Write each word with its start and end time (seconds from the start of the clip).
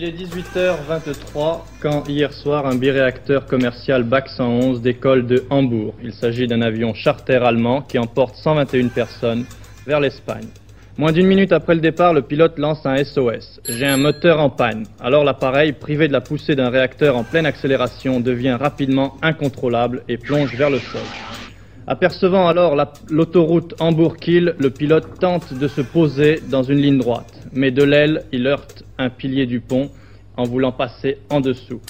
Il 0.00 0.04
est 0.04 0.12
18h23 0.12 1.58
quand 1.80 2.06
hier 2.06 2.32
soir 2.32 2.66
un 2.66 2.76
biréacteur 2.76 3.46
commercial 3.46 4.04
BAC 4.04 4.28
111 4.28 4.80
décolle 4.80 5.26
de 5.26 5.42
Hambourg. 5.50 5.92
Il 6.04 6.12
s'agit 6.12 6.46
d'un 6.46 6.62
avion 6.62 6.94
charter 6.94 7.44
allemand 7.44 7.82
qui 7.82 7.98
emporte 7.98 8.36
121 8.36 8.90
personnes 8.90 9.44
vers 9.88 9.98
l'Espagne. 9.98 10.46
Moins 10.98 11.10
d'une 11.10 11.26
minute 11.26 11.50
après 11.50 11.74
le 11.74 11.80
départ, 11.80 12.14
le 12.14 12.22
pilote 12.22 12.60
lance 12.60 12.86
un 12.86 13.02
SOS. 13.02 13.60
J'ai 13.68 13.86
un 13.86 13.96
moteur 13.96 14.38
en 14.38 14.50
panne. 14.50 14.84
Alors 15.00 15.24
l'appareil, 15.24 15.72
privé 15.72 16.06
de 16.06 16.12
la 16.12 16.20
poussée 16.20 16.54
d'un 16.54 16.70
réacteur 16.70 17.16
en 17.16 17.24
pleine 17.24 17.46
accélération, 17.46 18.20
devient 18.20 18.56
rapidement 18.60 19.16
incontrôlable 19.20 20.04
et 20.06 20.16
plonge 20.16 20.54
vers 20.54 20.70
le 20.70 20.78
sol. 20.78 21.00
Apercevant 21.88 22.46
alors 22.46 22.76
l'autoroute 23.10 23.74
Hambourg-Kiel, 23.80 24.54
le 24.60 24.70
pilote 24.70 25.18
tente 25.18 25.54
de 25.54 25.66
se 25.66 25.80
poser 25.80 26.40
dans 26.48 26.62
une 26.62 26.78
ligne 26.78 26.98
droite. 26.98 27.32
Mais 27.52 27.72
de 27.72 27.82
l'aile, 27.82 28.22
il 28.30 28.46
heurte 28.46 28.84
un 28.98 29.10
pilier 29.10 29.46
du 29.46 29.60
pont 29.60 29.90
en 30.36 30.44
voulant 30.44 30.72
passer 30.72 31.18
en 31.30 31.40
dessous. 31.40 31.80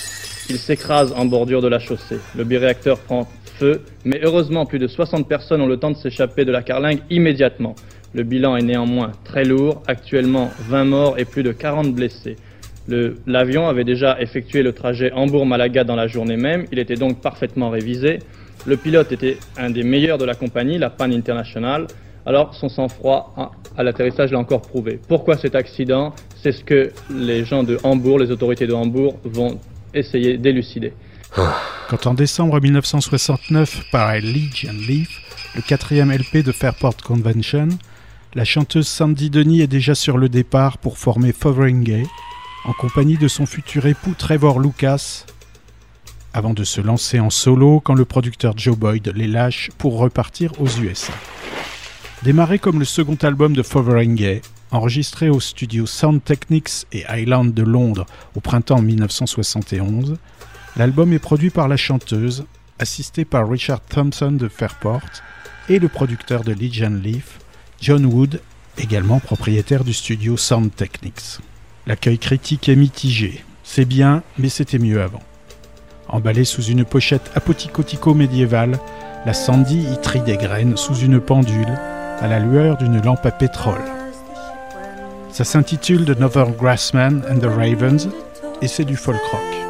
Il 0.50 0.56
s'écrase 0.58 1.12
en 1.12 1.26
bordure 1.26 1.60
de 1.60 1.68
la 1.68 1.78
chaussée. 1.78 2.18
Le 2.36 2.44
biréacteur 2.44 2.98
prend 2.98 3.28
feu, 3.58 3.82
mais 4.04 4.20
heureusement 4.22 4.64
plus 4.64 4.78
de 4.78 4.86
60 4.86 5.28
personnes 5.28 5.60
ont 5.60 5.66
le 5.66 5.76
temps 5.76 5.90
de 5.90 5.96
s'échapper 5.96 6.44
de 6.44 6.52
la 6.52 6.62
carlingue 6.62 7.00
immédiatement. 7.10 7.74
Le 8.14 8.22
bilan 8.22 8.56
est 8.56 8.62
néanmoins 8.62 9.12
très 9.24 9.44
lourd, 9.44 9.82
actuellement 9.86 10.50
20 10.68 10.84
morts 10.84 11.18
et 11.18 11.24
plus 11.26 11.42
de 11.42 11.52
40 11.52 11.94
blessés. 11.94 12.36
L'avion 13.26 13.68
avait 13.68 13.84
déjà 13.84 14.18
effectué 14.18 14.62
le 14.62 14.72
trajet 14.72 15.12
Hambourg-Malaga 15.12 15.84
dans 15.84 15.96
la 15.96 16.06
journée 16.06 16.38
même, 16.38 16.64
il 16.72 16.78
était 16.78 16.94
donc 16.94 17.20
parfaitement 17.20 17.68
révisé. 17.68 18.20
Le 18.66 18.78
pilote 18.78 19.12
était 19.12 19.36
un 19.58 19.68
des 19.68 19.82
meilleurs 19.82 20.16
de 20.16 20.24
la 20.24 20.34
compagnie, 20.34 20.78
la 20.78 20.88
Pan 20.88 21.10
International, 21.12 21.86
alors 22.28 22.54
son 22.54 22.68
sang-froid 22.68 23.32
à 23.74 23.82
l'atterrissage 23.82 24.32
l'a 24.32 24.38
encore 24.38 24.60
prouvé. 24.60 25.00
Pourquoi 25.08 25.38
cet 25.38 25.54
accident? 25.54 26.14
C'est 26.42 26.52
ce 26.52 26.62
que 26.62 26.92
les 27.10 27.46
gens 27.46 27.62
de 27.62 27.78
Hambourg, 27.82 28.18
les 28.18 28.30
autorités 28.30 28.66
de 28.66 28.74
Hambourg, 28.74 29.18
vont 29.24 29.58
essayer 29.94 30.36
d'élucider. 30.36 30.92
Quand 31.88 32.06
en 32.06 32.12
décembre 32.12 32.60
1969 32.60 33.84
paraît 33.90 34.20
Legion 34.20 34.74
Leaf, 34.74 35.08
le 35.56 35.62
quatrième 35.62 36.12
LP 36.12 36.44
de 36.44 36.52
Fairport 36.52 36.98
Convention, 36.98 37.68
la 38.34 38.44
chanteuse 38.44 38.88
Sandy 38.88 39.30
Denis 39.30 39.62
est 39.62 39.66
déjà 39.66 39.94
sur 39.94 40.18
le 40.18 40.28
départ 40.28 40.76
pour 40.76 40.98
former 40.98 41.32
Fotheringay, 41.32 42.04
en 42.66 42.74
compagnie 42.74 43.16
de 43.16 43.28
son 43.28 43.46
futur 43.46 43.86
époux 43.86 44.12
Trevor 44.18 44.60
Lucas, 44.60 45.24
avant 46.34 46.52
de 46.52 46.64
se 46.64 46.82
lancer 46.82 47.20
en 47.20 47.30
solo 47.30 47.80
quand 47.80 47.94
le 47.94 48.04
producteur 48.04 48.52
Joe 48.54 48.76
Boyd 48.76 49.12
les 49.16 49.28
lâche 49.28 49.70
pour 49.78 49.96
repartir 49.96 50.52
aux 50.60 50.68
USA. 50.68 51.14
Démarré 52.24 52.58
comme 52.58 52.80
le 52.80 52.84
second 52.84 53.14
album 53.22 53.54
de 53.54 53.62
Fotheringay, 53.62 54.42
enregistré 54.72 55.28
au 55.30 55.38
studio 55.38 55.86
Sound 55.86 56.22
Technics 56.24 56.84
et 56.92 57.04
Island 57.08 57.54
de 57.54 57.62
Londres 57.62 58.06
au 58.34 58.40
printemps 58.40 58.82
1971, 58.82 60.16
l'album 60.76 61.12
est 61.12 61.20
produit 61.20 61.50
par 61.50 61.68
la 61.68 61.76
chanteuse, 61.76 62.44
assistée 62.80 63.24
par 63.24 63.48
Richard 63.48 63.80
Thompson 63.82 64.32
de 64.32 64.48
Fairport 64.48 65.00
et 65.68 65.78
le 65.78 65.86
producteur 65.86 66.42
de 66.42 66.52
Legion 66.52 66.90
Leaf, 66.90 67.38
John 67.80 68.04
Wood, 68.04 68.40
également 68.78 69.20
propriétaire 69.20 69.84
du 69.84 69.92
studio 69.92 70.36
Sound 70.36 70.74
Technics. 70.74 71.38
L'accueil 71.86 72.18
critique 72.18 72.68
est 72.68 72.76
mitigé. 72.76 73.44
C'est 73.62 73.84
bien, 73.84 74.24
mais 74.38 74.48
c'était 74.48 74.80
mieux 74.80 75.00
avant. 75.00 75.22
Emballée 76.08 76.44
sous 76.44 76.62
une 76.62 76.84
pochette 76.84 77.30
apoticotico 77.36 78.12
médiévale, 78.12 78.80
la 79.24 79.34
Sandy 79.34 79.86
y 79.92 80.00
trie 80.00 80.20
des 80.20 80.36
graines 80.36 80.76
sous 80.76 80.96
une 80.96 81.20
pendule 81.20 81.78
à 82.20 82.26
la 82.26 82.40
lueur 82.40 82.76
d'une 82.76 83.00
lampe 83.02 83.24
à 83.24 83.30
pétrole. 83.30 83.80
Ça 85.30 85.44
s'intitule 85.44 86.04
The 86.04 86.18
Northern 86.18 86.52
Grassman 86.52 87.22
and 87.30 87.38
the 87.38 87.46
Ravens 87.46 88.08
et 88.60 88.68
c'est 88.68 88.84
du 88.84 88.96
folk 88.96 89.20
rock. 89.30 89.67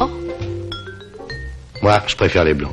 Oh. 0.00 0.10
Moi, 1.82 2.02
je 2.06 2.16
préfère 2.16 2.44
les 2.44 2.54
blondes. 2.54 2.72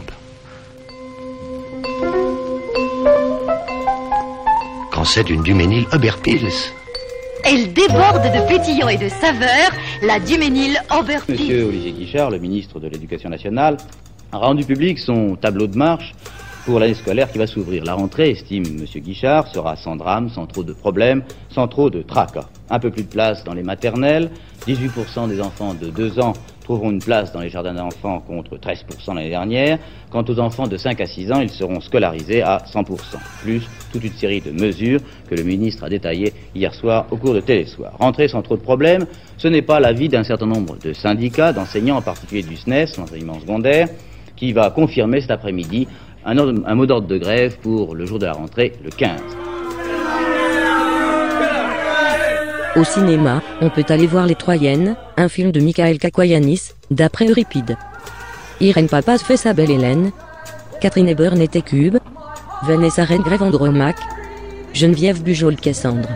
Quand 4.92 5.04
c'est 5.04 5.24
d'une 5.24 5.44
Duménil 5.44 5.86
Oberpils. 5.92 6.72
Elle 7.44 7.74
déborde 7.74 8.24
de 8.24 8.48
pétillants 8.48 8.90
et 8.90 8.98
de 8.98 9.08
saveurs, 9.10 9.72
la 10.02 10.20
Duménil 10.20 10.82
Oberpils. 10.90 11.40
Monsieur 11.40 11.66
Olivier 11.66 11.92
Guichard, 11.92 12.32
le 12.32 12.40
ministre 12.40 12.80
de 12.80 12.88
l'Éducation 12.88 13.30
nationale, 13.30 13.78
rendu 14.38 14.66
public 14.66 15.00
son 15.00 15.36
tableau 15.36 15.68
de 15.68 15.78
marche 15.78 16.14
pour 16.66 16.80
l'année 16.80 16.96
scolaire 16.96 17.32
qui 17.32 17.38
va 17.38 17.48
s'ouvrir. 17.48 17.84
La 17.86 17.94
rentrée, 17.94 18.32
estime 18.32 18.64
M. 18.66 18.86
Guichard, 19.02 19.48
sera 19.48 19.76
sans 19.76 19.96
drame, 19.96 20.30
sans 20.30 20.48
trop 20.48 20.64
de 20.64 20.74
problèmes, 20.74 21.24
sans 21.50 21.68
trop 21.68 21.90
de 21.90 22.02
tracas. 22.02 22.50
Un 22.70 22.80
peu 22.80 22.90
plus 22.90 23.04
de 23.04 23.10
place 23.10 23.44
dans 23.44 23.54
les 23.54 23.62
maternelles, 23.62 24.32
18% 24.68 25.30
des 25.30 25.42
enfants 25.42 25.76
de 25.76 25.90
2 25.90 26.20
ans 26.20 26.34
trouveront 26.64 26.90
une 26.90 27.02
place 27.02 27.32
dans 27.32 27.42
les 27.42 27.50
jardins 27.50 27.76
d'enfants 27.76 28.20
contre 28.20 28.58
13% 28.58 29.14
l'année 29.14 29.30
dernière. 29.30 29.78
Quant 30.10 30.26
aux 30.28 30.40
enfants 30.40 30.68
de 30.68 30.78
5 30.78 31.00
à 31.00 31.06
6 31.06 31.32
ans, 31.32 31.40
ils 31.40 31.52
seront 31.52 31.80
scolarisés 31.80 32.42
à 32.42 32.58
100%, 32.58 32.88
plus 33.44 33.62
toute 33.94 34.04
une 34.04 34.14
série 34.14 34.42
de 34.42 34.50
mesures 34.50 35.00
que 35.30 35.36
le 35.36 35.44
ministre 35.44 35.84
a 35.84 35.90
détaillées 35.90 36.34
hier 36.56 36.74
soir 36.74 37.06
au 37.12 37.18
cours 37.18 37.36
de 37.36 37.42
Télésoir. 37.42 37.94
Rentrée 38.00 38.28
sans 38.28 38.42
trop 38.42 38.58
de 38.58 38.64
problèmes, 38.64 39.06
ce 39.38 39.48
n'est 39.48 39.62
pas 39.62 39.80
l'avis 39.80 40.10
d'un 40.10 40.24
certain 40.24 40.48
nombre 40.48 40.78
de 40.84 40.94
syndicats, 40.94 41.54
d'enseignants, 41.54 41.98
en 41.98 42.02
particulier 42.02 42.42
du 42.42 42.58
SNES, 42.58 42.98
l'enseignement 42.98 43.40
secondaire, 43.40 43.88
qui 44.36 44.54
va 44.54 44.70
confirmer 44.70 45.22
cet 45.22 45.32
après-midi 45.32 45.88
un, 46.26 46.76
mot 46.76 46.86
d'ordre 46.86 47.08
de 47.08 47.18
grève 47.18 47.58
pour 47.60 47.96
le 47.96 48.06
jour 48.06 48.20
de 48.20 48.26
la 48.26 48.34
rentrée, 48.34 48.74
le 48.84 48.90
15. 48.90 49.22
Au 52.76 52.84
cinéma, 52.84 53.42
on 53.62 53.70
peut 53.70 53.86
aller 53.88 54.08
voir 54.08 54.26
Les 54.26 54.36
Troyennes, 54.36 54.98
un 55.16 55.30
film 55.30 55.52
de 55.52 55.62
Michael 55.62 55.98
Kakouyanis, 55.98 56.72
d'après 56.92 57.28
Euripide. 57.28 57.78
Irène 58.60 58.90
Papas 58.90 59.20
fait 59.20 59.38
sa 59.38 59.54
belle 59.54 59.72
Hélène. 59.72 60.12
Catherine 60.82 61.08
Eber 61.08 61.32
était 61.42 61.62
Cube. 61.62 61.98
Vanessa 62.64 63.06
Redgrave 63.06 63.44
Andromaque. 63.44 64.02
Geneviève 64.74 65.24
Bujol 65.24 65.56
Cassandre. 65.56 66.10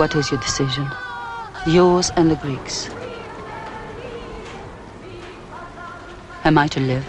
What 0.00 0.16
is 0.16 0.30
your 0.30 0.40
decision? 0.40 0.88
Yours 1.66 2.10
and 2.16 2.30
the 2.30 2.36
Greeks. 2.36 2.88
Am 6.42 6.56
I 6.56 6.66
to 6.68 6.80
live 6.80 7.04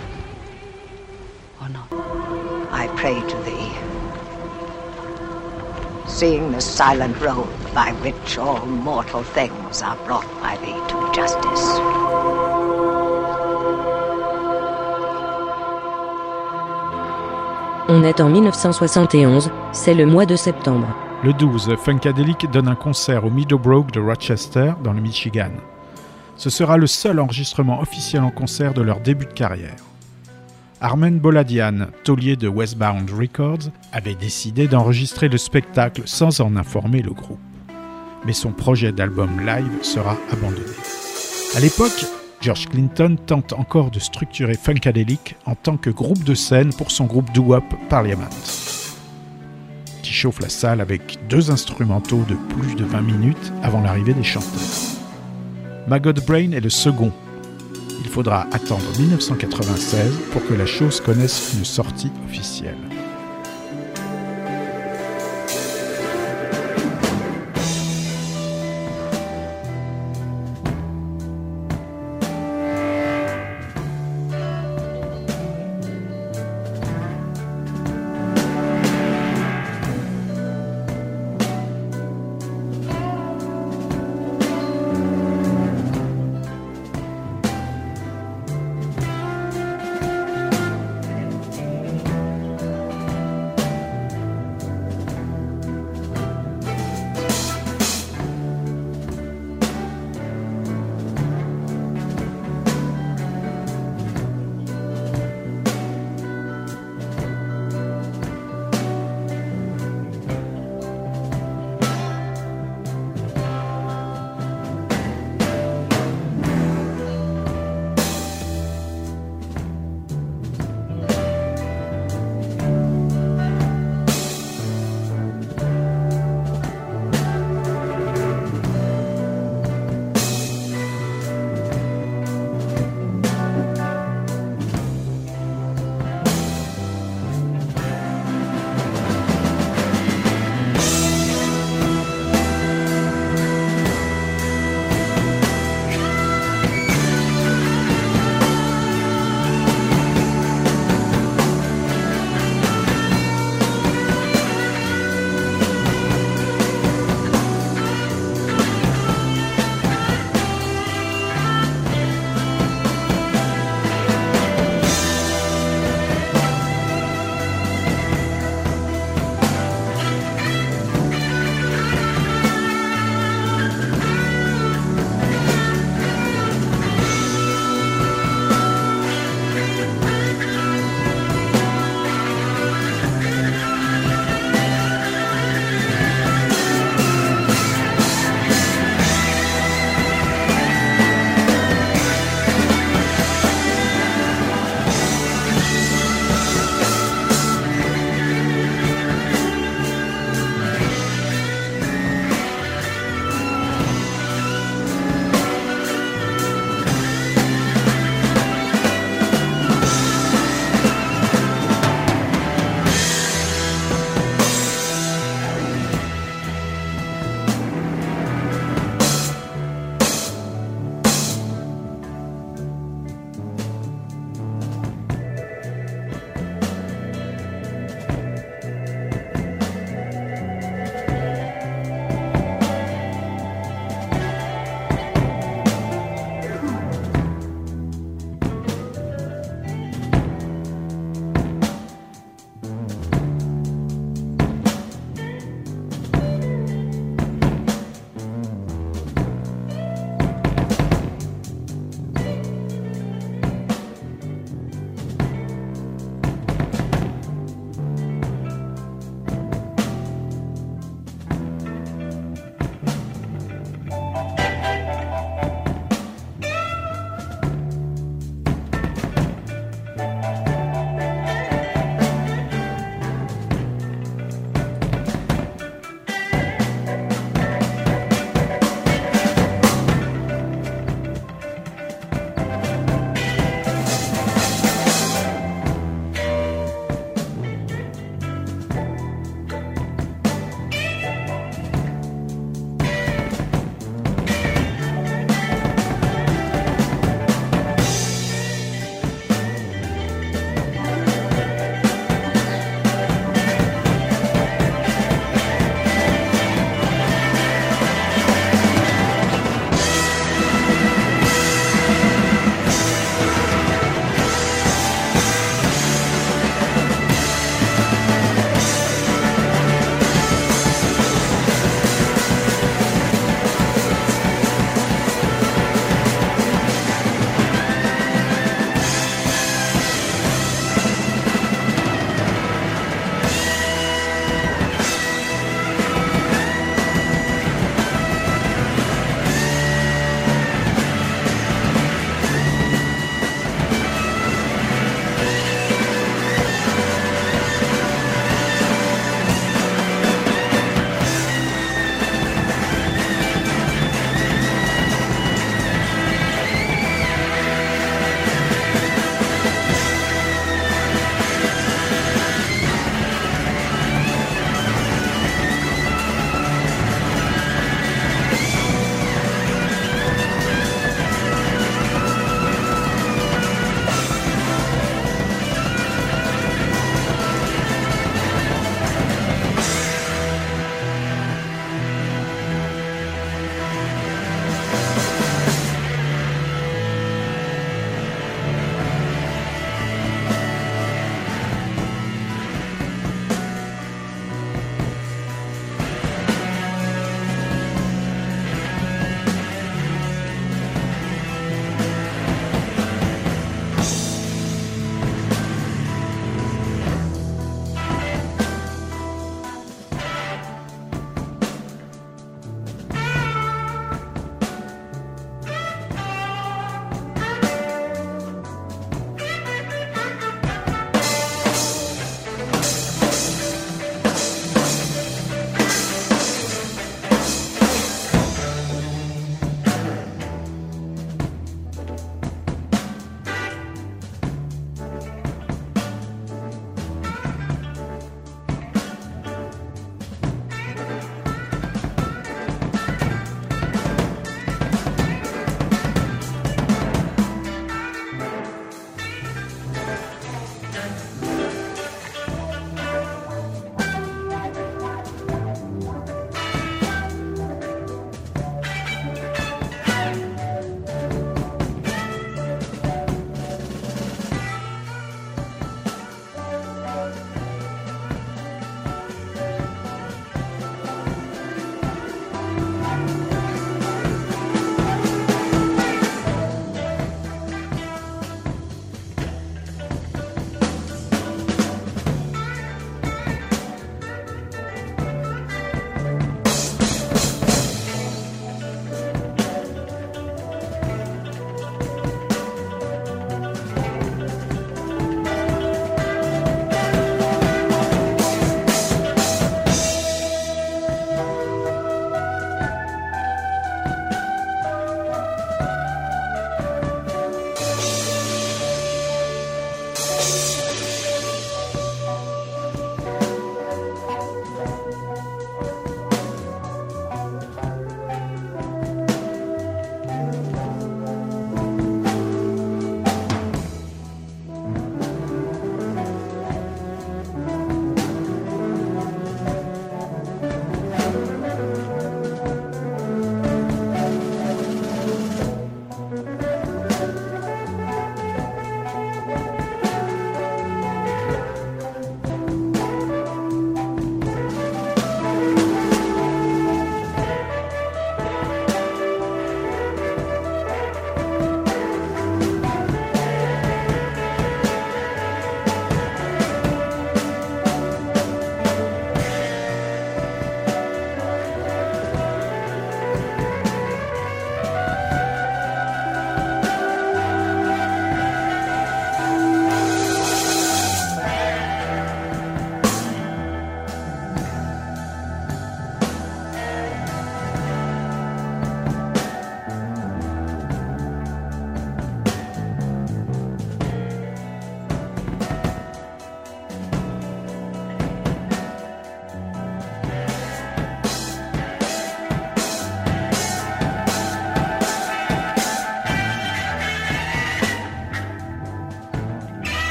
or 1.62 1.70
not? 1.70 1.88
I 2.70 2.90
pray 2.98 3.22
to 3.22 3.38
thee. 3.48 3.72
Seeing 6.06 6.52
the 6.52 6.60
silent 6.60 7.18
road 7.22 7.48
by 7.74 7.94
which 8.04 8.38
all 8.38 8.66
mortal 8.66 9.24
things 9.24 9.82
are 9.82 9.96
brought 10.06 10.28
by 10.42 10.58
thee 10.58 10.82
to 10.90 11.12
justice. 11.14 11.66
On 17.88 18.04
est 18.04 18.20
en 18.20 18.28
1971, 18.28 19.50
c'est 19.72 19.94
le 19.94 20.06
mois 20.06 20.26
de 20.26 20.36
septembre. 20.36 20.94
Le 21.24 21.34
12, 21.34 21.76
Funkadelic 21.78 22.50
donne 22.52 22.68
un 22.68 22.74
concert 22.74 23.24
au 23.24 23.30
Meadowbrook 23.30 23.92
de 23.92 24.00
Rochester, 24.00 24.74
dans 24.84 24.92
le 24.92 25.02
Michigan. 25.02 25.52
Ce 26.36 26.50
sera 26.50 26.78
le 26.78 26.88
seul 26.88 27.20
enregistrement 27.20 27.80
officiel 27.80 28.24
en 28.24 28.32
concert 28.32 28.74
de 28.74 28.82
leur 28.82 29.00
début 29.02 29.28
de 29.28 29.34
carrière. 29.34 29.76
Armen 30.80 31.20
Boladian, 31.20 31.90
taulier 32.04 32.38
de 32.38 32.48
Westbound 32.48 33.12
Records, 33.12 33.70
avait 33.94 34.16
décidé 34.16 34.68
d'enregistrer 34.68 35.30
le 35.30 35.38
spectacle 35.38 36.02
sans 36.06 36.42
en 36.42 36.56
informer 36.56 37.04
le 37.04 37.12
groupe. 37.12 37.40
Mais 38.26 38.34
son 38.34 38.52
projet 38.52 38.92
d'album 38.92 39.46
live 39.46 39.84
sera 39.84 40.18
abandonné. 40.32 40.66
À 41.56 41.60
l'époque, 41.60 42.04
George 42.42 42.68
Clinton 42.68 43.16
tente 43.28 43.54
encore 43.54 43.92
de 43.92 44.00
structurer 44.00 44.56
Funkadelic 44.56 45.36
en 45.46 45.54
tant 45.54 45.78
que 45.78 45.92
groupe 45.92 46.24
de 46.24 46.34
scène 46.34 46.74
pour 46.74 46.90
son 46.90 47.06
groupe 47.06 47.32
doo-wop 47.32 47.66
Parliament, 47.90 48.30
chauffe 50.12 50.40
la 50.42 50.50
salle 50.50 50.82
avec 50.82 51.20
deux 51.30 51.52
instrumentaux 51.52 52.24
de 52.28 52.36
plus 52.54 52.76
de 52.76 52.84
20 52.84 53.02
minutes 53.02 53.54
avant 53.64 53.82
l'arrivée 53.82 54.14
des 54.14 54.24
chanteurs. 54.24 54.50
Maggot 55.88 56.14
Brain 56.28 56.52
est 56.52 56.62
le 56.62 56.70
second. 56.70 57.12
Il 58.04 58.10
faudra 58.10 58.48
attendre 58.52 58.86
1996 59.00 60.12
pour 60.32 60.46
que 60.46 60.54
la 60.54 60.66
chose 60.66 61.02
connaisse 61.02 61.54
une 61.58 61.66
sortie 61.66 62.12
officielle. 62.26 62.91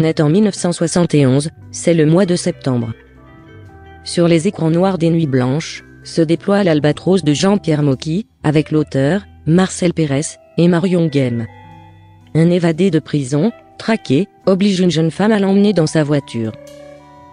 On 0.00 0.04
est 0.04 0.20
en 0.20 0.28
1971, 0.28 1.50
c'est 1.72 1.92
le 1.92 2.06
mois 2.06 2.24
de 2.24 2.36
septembre. 2.36 2.92
Sur 4.04 4.28
les 4.28 4.46
écrans 4.46 4.70
noirs 4.70 4.96
des 4.96 5.10
nuits 5.10 5.26
blanches, 5.26 5.82
se 6.04 6.22
déploie 6.22 6.62
l'Albatros 6.62 7.24
de 7.24 7.34
Jean-Pierre 7.34 7.82
Mocky, 7.82 8.28
avec 8.44 8.70
l'auteur, 8.70 9.22
Marcel 9.46 9.92
Pérez, 9.92 10.38
et 10.56 10.68
Marion 10.68 11.06
Game. 11.08 11.46
Un 12.36 12.48
évadé 12.48 12.92
de 12.92 13.00
prison, 13.00 13.50
traqué, 13.76 14.28
oblige 14.46 14.78
une 14.78 14.92
jeune 14.92 15.10
femme 15.10 15.32
à 15.32 15.40
l'emmener 15.40 15.72
dans 15.72 15.88
sa 15.88 16.04
voiture. 16.04 16.52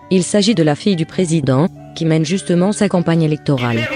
Il 0.09 0.23
s'agit 0.23 0.55
de 0.55 0.63
la 0.63 0.73
fille 0.73 0.95
du 0.95 1.05
président, 1.05 1.67
qui 1.93 2.05
mène 2.05 2.25
justement 2.25 2.71
sa 2.71 2.89
campagne 2.89 3.21
électorale. 3.21 3.87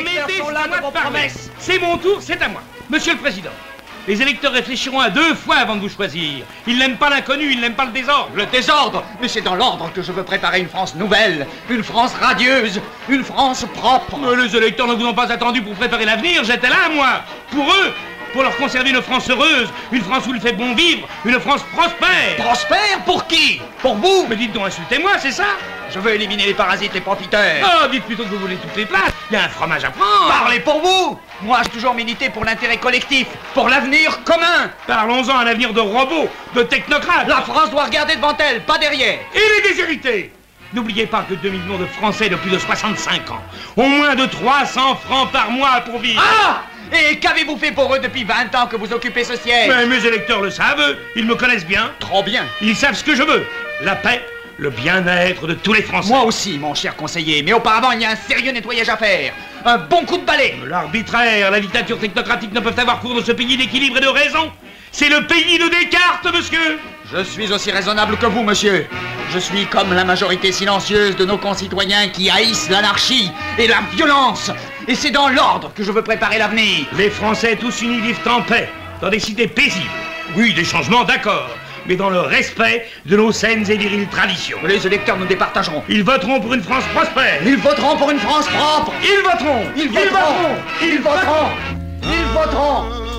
C'est 1.57 1.79
mon 1.79 1.97
tour, 1.97 2.17
c'est 2.19 2.39
à 2.39 2.49
moi. 2.49 2.61
Monsieur 2.91 3.13
le 3.13 3.19
Président, 3.19 3.49
les 4.09 4.19
électeurs 4.23 4.53
réfléchiront 4.53 4.99
à 4.99 5.11
deux 5.11 5.35
fois 5.35 5.57
avant 5.57 5.75
de 5.75 5.81
vous 5.81 5.89
choisir. 5.89 6.43
Ils 6.65 6.79
n'aiment 6.79 6.97
pas 6.97 7.11
l'inconnu, 7.11 7.51
ils 7.51 7.61
n'aiment 7.61 7.75
pas 7.75 7.85
le 7.85 7.91
désordre. 7.91 8.31
Le 8.33 8.47
désordre 8.47 9.03
Mais 9.21 9.27
c'est 9.27 9.41
dans 9.41 9.53
l'ordre 9.53 9.91
que 9.93 10.01
je 10.01 10.11
veux 10.11 10.23
préparer 10.23 10.61
une 10.61 10.67
France 10.67 10.95
nouvelle, 10.95 11.45
une 11.69 11.83
France 11.83 12.13
radieuse, 12.19 12.81
une 13.07 13.23
France 13.23 13.67
propre. 13.75 14.17
Mais 14.17 14.35
les 14.43 14.55
électeurs 14.55 14.87
ne 14.87 14.95
vous 14.95 15.05
ont 15.05 15.13
pas 15.13 15.31
attendu 15.31 15.61
pour 15.61 15.75
préparer 15.75 16.05
l'avenir, 16.05 16.43
j'étais 16.43 16.69
là, 16.69 16.89
moi. 16.91 17.21
Pour 17.51 17.65
eux, 17.65 17.93
pour 18.33 18.41
leur 18.41 18.57
conserver 18.57 18.89
une 18.89 19.01
France 19.03 19.29
heureuse, 19.29 19.69
une 19.91 20.01
France 20.01 20.25
où 20.25 20.33
il 20.33 20.41
fait 20.41 20.53
bon 20.53 20.73
vivre, 20.73 21.07
une 21.23 21.39
France 21.39 21.61
prospère. 21.71 22.35
Prospère 22.37 23.03
Pour 23.05 23.27
qui? 23.27 23.61
Pour 23.79 23.93
vous? 23.93 24.25
Mais 24.27 24.35
dites 24.35 24.53
donc, 24.53 24.65
insultez-moi, 24.65 25.11
c'est 25.19 25.31
ça? 25.31 25.45
Je 25.91 25.99
veux 25.99 26.13
éliminer 26.13 26.45
les 26.45 26.53
parasites, 26.53 26.93
les 26.93 27.01
profiteurs. 27.01 27.41
Oh, 27.63 27.87
dites 27.91 28.03
plutôt 28.03 28.23
que 28.23 28.29
vous 28.29 28.39
voulez 28.39 28.57
toutes 28.57 28.75
les 28.75 28.85
places. 28.85 29.11
Il 29.31 29.33
y 29.33 29.37
a 29.37 29.45
un 29.45 29.49
fromage 29.49 29.83
à 29.83 29.89
prendre. 29.89 30.27
Parlez 30.27 30.59
pour 30.59 30.81
vous 30.81 31.19
Moi, 31.41 31.59
j'ai 31.63 31.69
toujours 31.69 31.93
milité 31.93 32.29
pour 32.29 32.45
l'intérêt 32.45 32.77
collectif, 32.77 33.27
pour 33.53 33.69
l'avenir 33.69 34.23
commun. 34.23 34.71
Parlons-en 34.87 35.35
un 35.35 35.47
avenir 35.47 35.73
de 35.73 35.81
robots, 35.81 36.29
de 36.55 36.63
technocrates. 36.63 37.27
La 37.27 37.41
France 37.41 37.71
doit 37.71 37.85
regarder 37.85 38.15
devant 38.15 38.35
elle, 38.37 38.61
pas 38.61 38.77
derrière. 38.77 39.19
Et 39.33 39.61
les 39.61 39.69
déshérités 39.69 40.31
N'oubliez 40.73 41.07
pas 41.07 41.25
que 41.27 41.33
2 41.33 41.49
millions 41.49 41.79
de 41.79 41.87
Français 41.87 42.29
de 42.29 42.35
plus 42.35 42.51
de 42.51 42.59
65 42.59 43.31
ans 43.31 43.41
ont 43.75 43.89
moins 43.89 44.13
de 44.13 44.27
300 44.27 44.97
francs 44.97 45.31
par 45.31 45.49
mois 45.49 45.81
pour 45.81 45.99
vivre. 45.99 46.21
Ah 46.23 46.61
Et 46.95 47.17
qu'avez-vous 47.17 47.57
fait 47.57 47.71
pour 47.71 47.93
eux 47.95 47.99
depuis 47.99 48.23
20 48.23 48.53
ans 48.53 48.67
que 48.67 48.75
vous 48.75 48.93
occupez 48.93 49.23
ce 49.23 49.35
siège? 49.35 49.67
Mais 49.67 49.87
mes 49.87 50.05
électeurs 50.05 50.41
le 50.41 50.51
savent, 50.51 50.95
ils 51.15 51.25
me 51.25 51.33
connaissent 51.33 51.65
bien. 51.65 51.91
Trop 51.99 52.21
bien. 52.21 52.45
Ils 52.61 52.75
savent 52.75 52.93
ce 52.93 53.03
que 53.03 53.15
je 53.15 53.23
veux. 53.23 53.47
La 53.81 53.95
paix, 53.95 54.23
le 54.59 54.69
bien-être 54.69 55.47
de 55.47 55.53
tous 55.53 55.73
les 55.73 55.81
Français. 55.81 56.09
Moi 56.09 56.23
aussi, 56.23 56.57
mon 56.59 56.75
cher 56.75 56.95
conseiller, 56.95 57.41
mais 57.43 57.53
auparavant, 57.53 57.91
il 57.91 58.01
y 58.01 58.05
a 58.05 58.11
un 58.11 58.15
sérieux 58.15 58.51
nettoyage 58.51 58.89
à 58.89 58.97
faire. 58.97 59.33
Un 59.65 59.77
bon 59.77 60.03
coup 60.05 60.17
de 60.17 60.25
balai. 60.25 60.55
L'arbitraire, 60.67 61.49
la 61.51 61.59
dictature 61.59 61.97
technocratique 61.97 62.53
ne 62.53 62.59
peuvent 62.59 62.77
avoir 62.77 62.99
cours 62.99 63.15
dans 63.15 63.23
ce 63.23 63.31
pays 63.31 63.57
d'équilibre 63.57 63.97
et 63.97 64.01
de 64.01 64.07
raison. 64.07 64.51
C'est 64.91 65.09
le 65.09 65.25
pays 65.27 65.57
de 65.59 65.69
Descartes, 65.69 66.27
monsieur. 66.33 66.79
Je 67.11 67.23
suis 67.23 67.51
aussi 67.51 67.71
raisonnable 67.71 68.17
que 68.17 68.25
vous, 68.25 68.43
monsieur. 68.43 68.85
Je 69.31 69.39
suis 69.39 69.65
comme 69.67 69.93
la 69.93 70.03
majorité 70.03 70.51
silencieuse 70.51 71.15
de 71.15 71.25
nos 71.25 71.37
concitoyens 71.37 72.09
qui 72.09 72.29
haïssent 72.29 72.69
l'anarchie 72.69 73.31
et 73.57 73.67
la 73.67 73.81
violence. 73.93 74.51
Et 74.87 74.95
c'est 74.95 75.11
dans 75.11 75.29
l'ordre 75.29 75.71
que 75.73 75.83
je 75.83 75.91
veux 75.91 76.01
préparer 76.01 76.37
l'avenir. 76.37 76.85
Les 76.97 77.09
Français 77.09 77.57
tous 77.59 77.81
unis 77.81 78.01
vivent 78.01 78.27
en 78.27 78.41
paix, 78.41 78.69
dans 79.01 79.09
des 79.09 79.19
cités 79.19 79.47
paisibles. 79.47 79.85
Oui, 80.35 80.53
des 80.53 80.65
changements, 80.65 81.03
d'accord. 81.03 81.49
Mais 81.87 81.95
dans 81.95 82.09
le 82.09 82.19
respect 82.19 82.85
de 83.05 83.15
nos 83.17 83.31
saines 83.31 83.69
et 83.69 83.77
viriles 83.77 84.07
traditions. 84.07 84.57
Les 84.67 84.85
électeurs 84.85 85.17
nous 85.17 85.25
départageront. 85.25 85.83
Ils 85.89 86.03
voteront 86.03 86.39
pour 86.39 86.53
une 86.53 86.61
France 86.61 86.85
prospère. 86.93 87.41
Ils 87.45 87.57
voteront 87.57 87.97
pour 87.97 88.09
une 88.11 88.19
France 88.19 88.47
propre. 88.47 88.93
Ils 89.01 89.23
voteront. 89.23 89.63
Ils 89.75 89.89
voteront. 89.89 90.55
Ils 90.81 91.01
voteront. 91.01 91.49
Ils 92.03 92.25
voteront. 92.33 93.09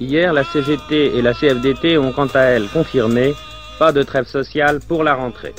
Hier, 0.00 0.32
la 0.32 0.44
CGT 0.44 1.16
et 1.16 1.22
la 1.22 1.34
CFDT 1.34 1.98
ont 1.98 2.12
quant 2.12 2.28
à 2.34 2.40
elles 2.40 2.68
confirmé 2.68 3.34
pas 3.78 3.92
de 3.92 4.02
trêve 4.02 4.26
sociale 4.26 4.80
pour 4.86 5.02
la 5.04 5.14
rentrée. 5.14 5.54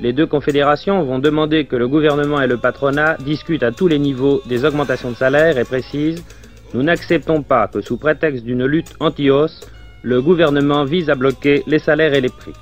Les 0.00 0.12
deux 0.12 0.26
confédérations 0.26 1.02
vont 1.02 1.18
demander 1.18 1.66
que 1.66 1.76
le 1.76 1.86
gouvernement 1.86 2.40
et 2.40 2.46
le 2.46 2.56
patronat 2.56 3.16
discutent 3.18 3.62
à 3.62 3.70
tous 3.70 3.86
les 3.86 3.98
niveaux 3.98 4.42
des 4.46 4.64
augmentations 4.64 5.10
de 5.10 5.16
salaire 5.16 5.58
et 5.58 5.64
précisent 5.64 6.24
Nous 6.72 6.82
n'acceptons 6.82 7.42
pas 7.42 7.68
que 7.68 7.80
sous 7.80 7.98
prétexte 7.98 8.44
d'une 8.44 8.64
lutte 8.64 8.94
anti-hausse, 9.00 9.68
le 10.02 10.22
gouvernement 10.22 10.84
vise 10.84 11.10
à 11.10 11.14
bloquer 11.14 11.62
les 11.66 11.78
salaires 11.78 12.14
et 12.14 12.20
les 12.20 12.28
prix. 12.28 12.52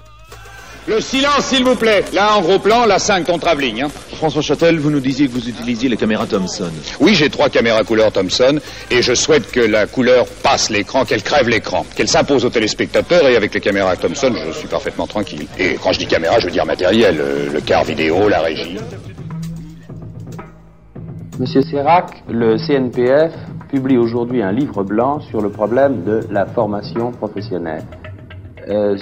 Le 0.89 1.03
silence, 1.03 1.45
s'il 1.45 1.65
vous 1.65 1.75
plaît. 1.75 2.03
Là, 2.15 2.35
en 2.35 2.41
gros 2.41 2.59
plan, 2.59 2.87
la 2.87 2.99
5, 2.99 3.27
ton 3.27 3.39
travelling. 3.39 3.83
Hein. 3.83 3.89
François 4.15 4.41
Châtel, 4.41 4.79
vous 4.79 4.91
nous 4.91 5.01
disiez 5.01 5.29
que 5.29 5.33
vous 5.33 5.47
utilisiez 5.47 5.91
les 5.91 5.99
caméras 5.99 6.27
Thomson. 6.27 6.71
Oui, 6.99 7.15
j'ai 7.15 7.29
trois 7.29 7.51
caméras 7.51 7.85
couleur 7.85 8.11
Thomson 8.11 8.59
et 8.91 9.03
je 9.03 9.13
souhaite 9.13 9.51
que 9.53 9.61
la 9.61 9.87
couleur 9.87 10.27
passe 10.43 10.71
l'écran, 10.71 11.05
qu'elle 11.05 11.23
crève 11.23 11.47
l'écran, 11.47 11.85
qu'elle 11.95 12.09
s'impose 12.09 12.47
aux 12.47 12.51
téléspectateurs 12.51 13.29
et 13.29 13.37
avec 13.37 13.53
les 13.53 13.61
caméras 13.61 13.97
Thomson, 13.97 14.33
je 14.47 14.53
suis 14.53 14.67
parfaitement 14.67 15.07
tranquille. 15.07 15.47
Et 15.59 15.75
quand 15.75 15.93
je 15.93 15.99
dis 15.99 16.07
caméra, 16.07 16.41
je 16.41 16.47
veux 16.47 16.53
dire 16.53 16.65
matériel, 16.65 17.19
euh, 17.21 17.53
le 17.53 17.61
quart 17.61 17.85
vidéo, 17.85 18.27
la 18.31 18.41
régie. 18.41 18.79
Monsieur 21.39 21.61
Sérac, 21.63 22.25
le 22.31 22.57
CNPF 22.57 23.35
publie 23.69 23.99
aujourd'hui 23.99 24.43
un 24.43 24.53
livre 24.53 24.83
blanc 24.83 25.21
sur 25.21 25.41
le 25.43 25.51
problème 25.51 26.03
de 26.03 26.21
la 26.31 26.47
formation 26.47 27.13
professionnelle. 27.13 27.85
Euh, 28.69 28.97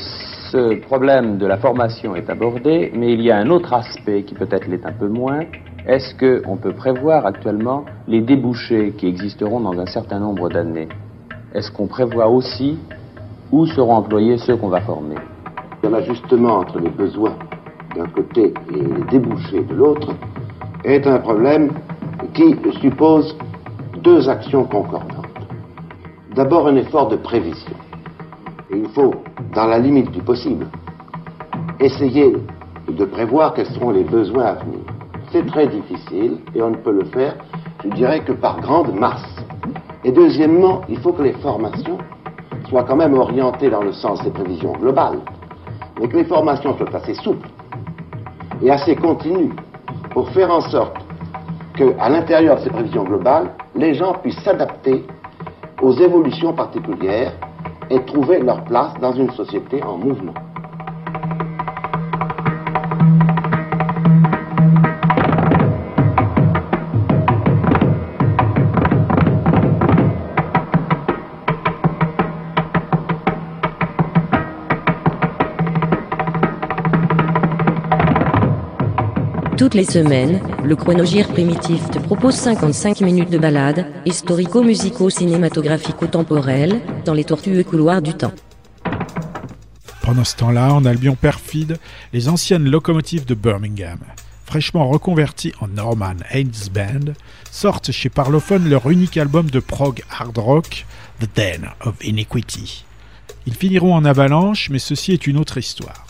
ce 0.50 0.74
problème 0.81 1.38
de 1.38 1.46
la 1.46 1.57
formation 1.57 2.14
est 2.16 2.29
abordé, 2.29 2.92
mais 2.94 3.12
il 3.12 3.20
y 3.20 3.31
a 3.31 3.37
un 3.37 3.48
autre 3.50 3.72
aspect 3.72 4.22
qui 4.22 4.35
peut-être 4.35 4.66
l'est 4.66 4.85
un 4.85 4.92
peu 4.92 5.09
moins. 5.09 5.40
Est-ce 5.87 6.14
qu'on 6.14 6.57
peut 6.57 6.72
prévoir 6.72 7.26
actuellement 7.26 7.85
les 8.09 8.20
débouchés 8.20 8.92
qui 8.98 9.07
existeront 9.07 9.61
dans 9.61 9.79
un 9.79 9.87
certain 9.87 10.18
nombre 10.18 10.48
d'années? 10.48 10.88
Est-ce 11.55 11.70
qu'on 11.70 11.87
prévoit 11.87 12.29
aussi 12.29 12.79
où 13.52 13.66
seront 13.66 13.94
employés 13.94 14.37
ceux 14.38 14.57
qu'on 14.57 14.68
va 14.68 14.81
former? 14.81 15.16
L'ajustement 15.83 16.59
entre 16.59 16.81
les 16.81 16.90
besoins 16.90 17.37
d'un 17.94 18.07
côté 18.07 18.52
et 18.70 18.81
les 18.81 19.05
débouchés 19.11 19.62
de 19.62 19.74
l'autre 19.74 20.12
est 20.85 21.07
un 21.07 21.18
problème 21.18 21.70
qui 22.35 22.57
suppose 22.81 23.37
deux 23.96 24.28
actions 24.28 24.64
concordantes. 24.64 25.26
D'abord 26.35 26.68
un 26.68 26.76
effort 26.76 27.09
de 27.09 27.16
prévision. 27.16 27.72
Et 28.70 28.78
il 28.78 28.88
faut, 28.88 29.14
dans 29.54 29.66
la 29.66 29.78
limite 29.78 30.11
du 30.11 30.20
possible, 30.20 30.66
essayer 31.80 32.37
de 32.88 33.04
prévoir 33.04 33.54
quels 33.54 33.66
seront 33.66 33.90
les 33.90 34.04
besoins 34.04 34.44
à 34.44 34.52
venir. 34.54 34.80
C'est 35.32 35.46
très 35.46 35.66
difficile 35.66 36.38
et 36.54 36.62
on 36.62 36.70
ne 36.70 36.76
peut 36.76 36.92
le 36.92 37.04
faire, 37.04 37.37
je 37.85 37.90
dirais, 37.90 38.20
que 38.20 38.32
par 38.32 38.61
grande 38.61 38.94
masse. 38.94 39.37
Et 40.04 40.12
deuxièmement, 40.12 40.82
il 40.88 40.98
faut 40.98 41.12
que 41.12 41.22
les 41.22 41.32
formations 41.35 41.98
soient 42.68 42.85
quand 42.85 42.96
même 42.96 43.14
orientées 43.14 43.70
dans 43.70 43.82
le 43.82 43.92
sens 43.92 44.22
des 44.22 44.30
prévisions 44.30 44.72
globales, 44.72 45.20
mais 46.00 46.09
que 46.09 46.16
les 46.16 46.24
formations 46.24 46.76
soient 46.76 46.94
assez 46.94 47.14
souples 47.14 47.48
et 48.62 48.70
assez 48.70 48.96
continues 48.96 49.52
pour 50.11 50.28
faire 50.30 50.50
en 50.50 50.61
sorte 50.61 51.05
qu'à 51.76 52.08
l'intérieur 52.08 52.56
de 52.56 52.62
ces 52.62 52.70
prévisions 52.70 53.04
globales, 53.04 53.50
les 53.74 53.94
gens 53.94 54.14
puissent 54.14 54.42
s'adapter 54.42 55.04
aux 55.82 55.92
évolutions 55.92 56.52
particulières 56.54 57.32
et 57.90 58.00
trouver 58.04 58.40
leur 58.40 58.64
place 58.64 58.94
dans 59.00 59.12
une 59.12 59.30
société 59.30 59.82
en 59.82 59.98
mouvement. 59.98 60.34
Toutes 79.56 79.72
les 79.72 79.86
semaines, 79.86 80.42
le 80.64 80.76
chronogire 80.76 81.28
primitif 81.28 81.90
te 81.90 81.98
propose 81.98 82.34
55 82.34 83.00
minutes 83.00 83.30
de 83.30 83.38
balade, 83.38 83.86
historico-musico-cinématographico-temporelle, 84.04 86.82
dans 87.06 87.14
les 87.14 87.24
tortueux 87.24 87.64
couloirs 87.64 88.02
du 88.02 88.12
temps. 88.12 88.34
Pendant 90.02 90.24
ce 90.24 90.36
temps-là, 90.36 90.74
en 90.74 90.84
Albion 90.84 91.14
perfide, 91.14 91.78
les 92.12 92.28
anciennes 92.28 92.68
locomotives 92.68 93.24
de 93.24 93.34
Birmingham, 93.34 94.00
fraîchement 94.44 94.90
reconverties 94.90 95.54
en 95.62 95.68
Norman 95.68 96.16
Haynes 96.30 96.68
Band, 96.74 97.14
sortent 97.50 97.92
chez 97.92 98.10
Parlophone 98.10 98.68
leur 98.68 98.90
unique 98.90 99.16
album 99.16 99.48
de 99.48 99.60
prog 99.60 100.02
hard 100.10 100.36
rock, 100.36 100.84
The 101.20 101.28
Den 101.34 101.70
of 101.80 101.94
Iniquity. 102.04 102.84
Ils 103.46 103.54
finiront 103.54 103.94
en 103.94 104.04
avalanche, 104.04 104.68
mais 104.68 104.78
ceci 104.78 105.12
est 105.12 105.26
une 105.26 105.38
autre 105.38 105.56
histoire. 105.56 106.05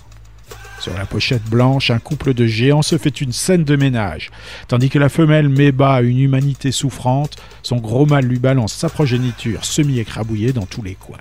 Sur 0.86 0.96
la 0.96 1.04
pochette 1.04 1.42
blanche, 1.42 1.90
un 1.90 1.98
couple 1.98 2.32
de 2.32 2.46
géants 2.46 2.80
se 2.80 2.96
fait 2.96 3.20
une 3.20 3.32
scène 3.32 3.64
de 3.64 3.74
ménage, 3.74 4.30
tandis 4.68 4.88
que 4.88 5.00
la 5.00 5.08
femelle 5.08 5.48
met 5.48 5.72
bas 5.72 6.00
une 6.00 6.20
humanité 6.20 6.70
souffrante, 6.70 7.34
son 7.64 7.78
gros 7.78 8.06
mâle 8.06 8.26
lui 8.26 8.38
balance 8.38 8.72
sa 8.72 8.88
progéniture 8.88 9.64
semi-écrabouillée 9.64 10.52
dans 10.52 10.64
tous 10.64 10.82
les 10.82 10.94
coins. 10.94 11.18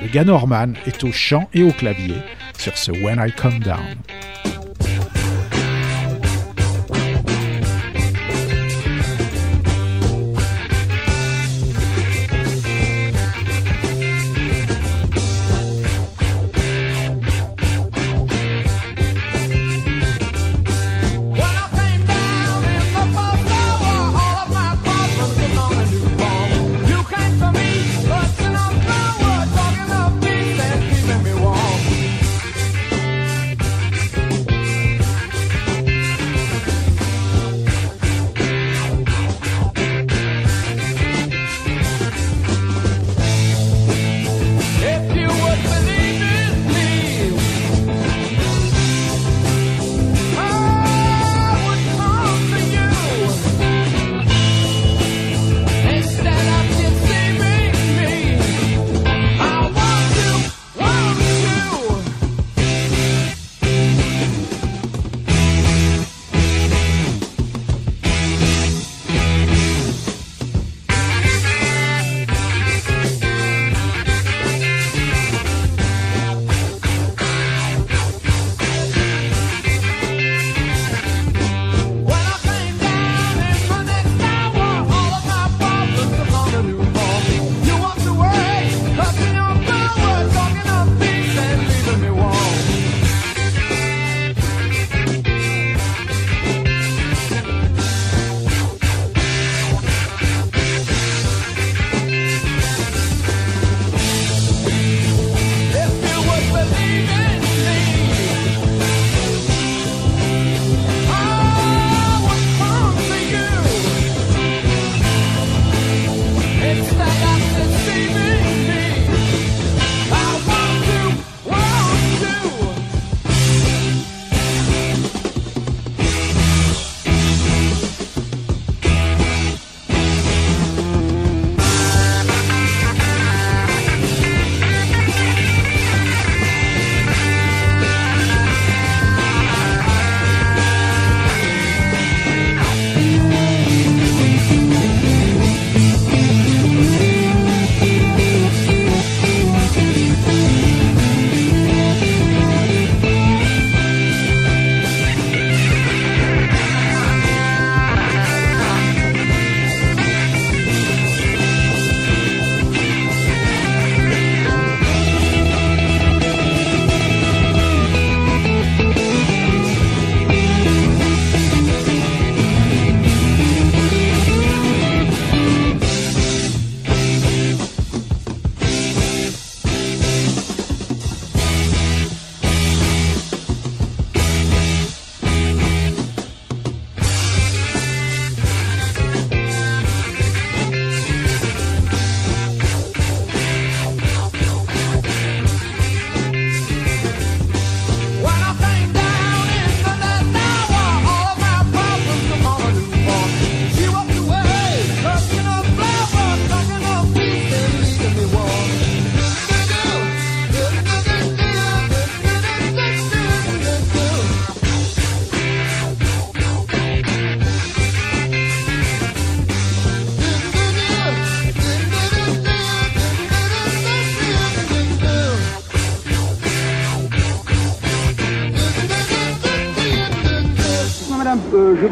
Le 0.00 0.08
gars 0.08 0.24
Norman 0.24 0.72
est 0.86 1.04
au 1.04 1.12
chant 1.12 1.50
et 1.52 1.62
au 1.62 1.72
clavier 1.72 2.16
sur 2.56 2.78
ce 2.78 2.90
When 2.90 3.22
I 3.22 3.32
Come 3.32 3.58
Down. 3.58 3.96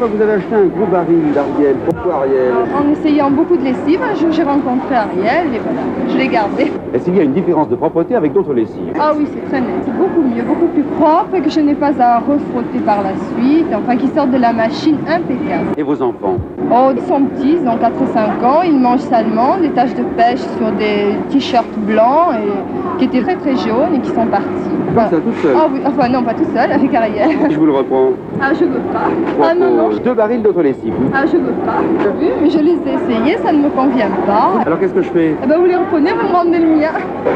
Que 0.02 0.08
vous 0.08 0.20
avez 0.20 0.32
acheté 0.32 0.54
un 0.56 0.66
gros 0.66 0.86
baril 0.86 1.32
d'Ariel. 1.32 1.76
Pourquoi 1.86 2.22
Ariel? 2.22 2.52
En 2.76 2.90
essayant 2.90 3.30
beaucoup 3.30 3.56
de 3.56 3.62
lessive, 3.62 4.00
un 4.02 4.16
jour 4.16 4.32
j'ai 4.32 4.42
rencontré 4.42 4.96
Ariel 4.96 5.46
et 5.54 5.60
voilà, 5.60 5.82
je 6.08 6.18
l'ai 6.18 6.26
gardé. 6.26 6.72
Est-ce 6.92 7.04
qu'il 7.04 7.16
y 7.16 7.20
a 7.20 7.22
une 7.22 7.32
différence 7.32 7.68
de 7.68 7.76
propreté 7.76 8.16
avec 8.16 8.32
d'autres 8.32 8.52
lessives? 8.52 8.92
Ah 8.98 9.12
oui, 9.16 9.28
c'est 9.32 9.48
très 9.48 9.60
net. 9.60 9.70
C'est 9.84 9.96
beaucoup 9.96 10.22
mieux, 10.22 10.42
beaucoup 10.42 10.66
plus 10.66 10.82
propre 10.82 11.36
et 11.36 11.40
que 11.40 11.48
je 11.48 11.60
n'ai 11.60 11.76
pas 11.76 11.92
à 12.00 12.18
refrotter 12.18 12.80
par 12.84 13.04
la 13.04 13.10
suite. 13.36 13.68
Enfin, 13.72 13.96
qui 13.96 14.08
sortent 14.08 14.32
de 14.32 14.38
la 14.38 14.52
machine 14.52 14.96
impeccable. 15.08 15.68
Et 15.76 15.84
vos 15.84 16.02
enfants? 16.02 16.36
Oh, 16.68 16.90
ils 16.96 17.02
sont 17.02 17.22
petits, 17.22 17.58
ils 17.62 17.68
ont 17.68 17.76
4 17.76 17.92
et 18.02 18.06
5 18.12 18.44
ans. 18.44 18.62
Ils 18.64 18.80
mangent 18.80 19.06
salement 19.08 19.56
des 19.58 19.70
taches 19.70 19.94
de 19.94 20.02
pêche 20.16 20.40
sur 20.58 20.72
des 20.72 21.14
t-shirts 21.30 21.78
blancs 21.86 22.34
et 22.42 22.98
qui 22.98 23.04
étaient 23.04 23.22
très 23.22 23.36
très 23.36 23.54
jaunes 23.54 23.94
et 23.94 24.00
qui 24.00 24.10
sont 24.10 24.26
partis. 24.26 24.48
Pas 24.96 25.08
ça 25.08 25.16
tout 25.18 25.32
seul? 25.40 25.54
Ah 25.56 25.68
oui, 25.72 25.80
enfin 25.86 26.08
non, 26.08 26.24
pas 26.24 26.34
tout 26.34 26.44
seul, 26.54 26.72
avec 26.72 26.92
Ariel. 26.92 27.30
Je 27.48 27.56
vous 27.56 27.66
le 27.66 27.72
reprends. 27.72 28.08
Ah, 28.44 28.52
je 28.59 28.64
veux 28.64 28.81
pas. 28.92 29.09
Ah 29.40 29.55
non, 29.55 29.70
non. 29.76 29.88
Deux 30.05 30.14
barils 30.14 30.42
d'autres 30.42 30.62
lessives. 30.62 30.92
Ah, 31.14 31.24
je 31.26 31.37
veux 31.37 31.52
pas. 31.64 31.78
Oui, 32.20 32.28
mais 32.42 32.50
je 32.50 32.59
les 32.59 32.72
ai 32.72 32.94
essayés, 32.94 33.38
ça 33.44 33.52
ne 33.52 33.59
me 33.59 33.68
convient 33.70 34.11
pas. 34.26 34.61
Alors 34.66 34.81
qu'est-ce 34.81 34.92
que 34.94 35.02
je 35.02 35.11
fais 35.11 35.37
Eh 35.42 35.46
ben, 35.46 35.59
vous 35.59 35.66
les 35.66 35.76
reprenez, 35.76 36.11
vous 36.12 36.28
me 36.28 36.33
rendez 36.35 36.59
le 36.59 36.66
mien. 36.76 36.90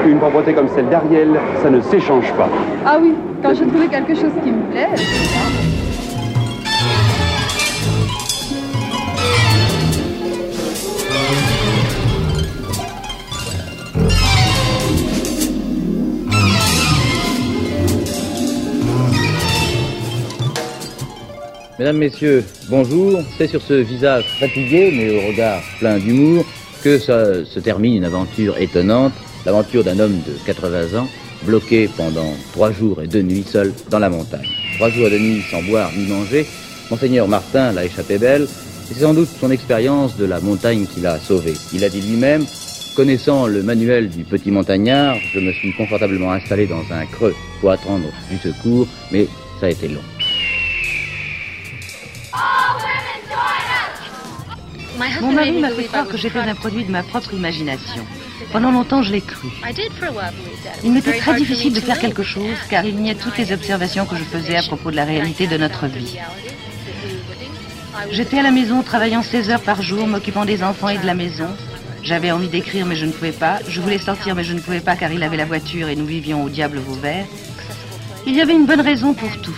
Une 0.07 0.19
propreté 0.19 0.53
comme 0.53 0.69
celle 0.69 0.89
d'Ariel, 0.89 1.29
ça 1.63 1.71
ne 1.71 1.81
s'échange 1.81 2.33
pas. 2.33 2.49
Ah 2.85 2.97
oui, 3.01 3.15
quand 3.43 3.55
je 3.55 3.65
trouvais 3.65 3.87
quelque 3.87 4.15
chose 4.17 4.33
qui 4.43 4.51
me 4.51 4.63
plaît. 4.73 4.89
Mesdames, 21.79 21.99
Messieurs, 21.99 22.43
bonjour. 22.71 23.21
C'est 23.37 23.49
sur 23.49 23.61
ce 23.61 23.75
visage 23.75 24.25
fatigué, 24.41 24.95
mais 24.97 25.15
au 25.15 25.29
regard 25.29 25.63
plein 25.79 25.99
d'humour, 25.99 26.47
que 26.83 26.99
se 26.99 27.61
termine 27.61 27.97
une 27.97 28.05
aventure 28.05 28.57
étonnante, 28.57 29.13
l'aventure 29.45 29.85
d'un 29.85 29.99
homme 29.99 30.19
de 30.27 30.33
80 30.47 30.99
ans, 30.99 31.07
bloqué 31.43 31.91
pendant 31.95 32.33
trois 32.55 32.73
jours 32.73 33.03
et 33.03 33.07
deux 33.07 33.21
nuits 33.21 33.45
seul 33.47 33.75
dans 33.91 33.99
la 33.99 34.09
montagne. 34.09 34.49
Trois 34.77 34.89
jours 34.89 35.09
et 35.09 35.11
deux 35.11 35.19
nuits 35.19 35.43
sans 35.51 35.63
boire 35.65 35.91
ni 35.95 36.07
manger. 36.07 36.47
Monseigneur 36.91 37.29
Martin 37.29 37.73
l'a 37.73 37.85
échappé 37.85 38.17
belle, 38.17 38.45
et 38.45 38.95
c'est 38.95 39.01
sans 39.01 39.13
doute 39.13 39.29
son 39.39 39.51
expérience 39.51 40.17
de 40.17 40.25
la 40.25 40.41
montagne 40.41 40.87
qui 40.87 41.01
l'a 41.01 41.19
sauvé. 41.19 41.53
Il 41.75 41.85
a 41.85 41.91
dit 41.91 42.01
lui-même, 42.01 42.47
connaissant 42.97 43.47
le 43.47 43.63
manuel 43.63 44.09
du 44.09 44.25
petit 44.25 44.51
montagnard, 44.51 45.17
je 45.35 45.41
me 45.41 45.53
suis 45.53 45.75
confortablement 45.75 46.33
installé 46.33 46.67
dans 46.67 46.85
un 46.91 47.05
creux 47.05 47.35
pour 47.61 47.71
attendre 47.71 48.09
du 48.31 48.39
secours, 48.39 48.89
mais 49.13 49.27
ça 49.61 49.67
a 49.67 49.71
été 49.71 49.89
long. 49.89 50.01
Mon 55.21 55.33
mari 55.33 55.53
m'a 55.53 55.71
fait 55.71 55.85
croire 55.85 56.07
que 56.07 56.17
j'étais 56.17 56.39
un 56.39 56.55
produit 56.55 56.85
de 56.85 56.91
ma 56.91 57.03
propre 57.03 57.35
imagination. 57.35 58.03
Pendant 58.53 58.71
longtemps, 58.71 59.03
je 59.03 59.13
l'ai 59.13 59.21
cru. 59.21 59.49
Il 60.85 60.93
m'était 60.93 61.19
très 61.19 61.37
difficile 61.37 61.73
de 61.73 61.81
faire 61.81 61.99
quelque 61.99 62.23
chose 62.23 62.57
car 62.71 62.85
il 62.85 62.97
niait 62.97 63.15
toutes 63.15 63.39
les 63.39 63.53
observations 63.53 64.07
que 64.07 64.17
je 64.17 64.25
faisais 64.25 64.57
à 64.57 64.63
propos 64.63 64.91
de 64.91 64.97
la 64.97 65.05
réalité 65.05 65.47
de 65.47 65.57
notre 65.57 65.87
vie. 65.87 66.19
J'étais 68.11 68.39
à 68.39 68.43
la 68.43 68.51
maison 68.51 68.83
travaillant 68.83 69.23
16 69.23 69.51
heures 69.51 69.63
par 69.63 69.83
jour, 69.83 70.07
m'occupant 70.07 70.45
des 70.45 70.63
enfants 70.63 70.89
et 70.89 70.99
de 70.99 71.07
la 71.07 71.15
maison. 71.15 71.49
J'avais 72.03 72.31
envie 72.31 72.49
d'écrire 72.49 72.87
mais 72.87 72.95
je 72.95 73.07
ne 73.07 73.11
pouvais 73.13 73.33
pas. 73.33 73.59
Je 73.69 73.81
voulais 73.81 73.99
sortir 73.99 74.35
mais 74.35 74.45
je 74.45 74.53
ne 74.53 74.61
pouvais 74.61 74.81
pas 74.81 74.97
car 74.97 75.11
il 75.13 75.23
avait 75.23 75.37
la 75.37 75.45
voiture 75.45 75.89
et 75.89 75.97
nous 75.97 76.07
vivions 76.07 76.45
au 76.45 76.49
diable 76.49 76.79
Vauvert. 76.79 77.25
Il 78.27 78.35
y 78.35 78.41
avait 78.41 78.55
une 78.55 78.67
bonne 78.67 78.81
raison 78.81 79.15
pour 79.15 79.31
tout. 79.41 79.55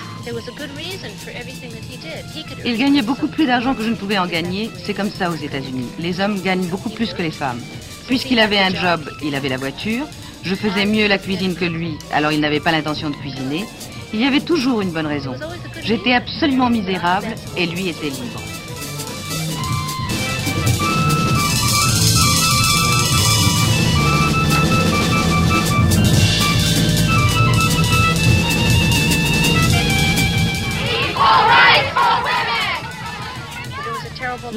Il 2.65 2.77
gagnait 2.77 3.03
beaucoup 3.03 3.29
plus 3.29 3.47
d'argent 3.47 3.75
que 3.75 3.83
je 3.83 3.89
ne 3.89 3.95
pouvais 3.95 4.19
en 4.19 4.27
gagner. 4.27 4.71
C'est 4.85 4.93
comme 4.93 5.11
ça 5.11 5.31
aux 5.31 5.37
États-Unis. 5.37 5.87
Les 5.99 6.21
hommes 6.21 6.41
gagnent 6.43 6.67
beaucoup 6.67 6.91
plus 6.91 7.15
que 7.15 7.23
les 7.23 7.31
femmes. 7.31 7.61
Puisqu'il 8.07 8.39
avait 8.39 8.59
un 8.59 8.75
job, 8.75 9.09
il 9.25 9.35
avait 9.35 9.49
la 9.49 9.57
voiture. 9.57 10.07
Je 10.43 10.55
faisais 10.55 10.85
mieux 10.85 11.09
la 11.09 11.19
cuisine 11.19 11.55
que 11.55 11.65
lui, 11.65 11.97
alors 12.13 12.31
il 12.31 12.41
n'avait 12.41 12.61
pas 12.61 12.73
l'intention 12.73 13.11
de 13.11 13.17
cuisiner. 13.17 13.65
Il 14.13 14.21
y 14.21 14.27
avait 14.27 14.41
toujours 14.41 14.81
une 14.81 14.91
bonne 14.91 15.07
raison. 15.07 15.35
J'étais 15.83 16.13
absolument 16.13 16.71
misérable 16.71 17.35
et 17.57 17.67
lui 17.67 17.89
était 17.89 18.11
libre. 18.11 18.41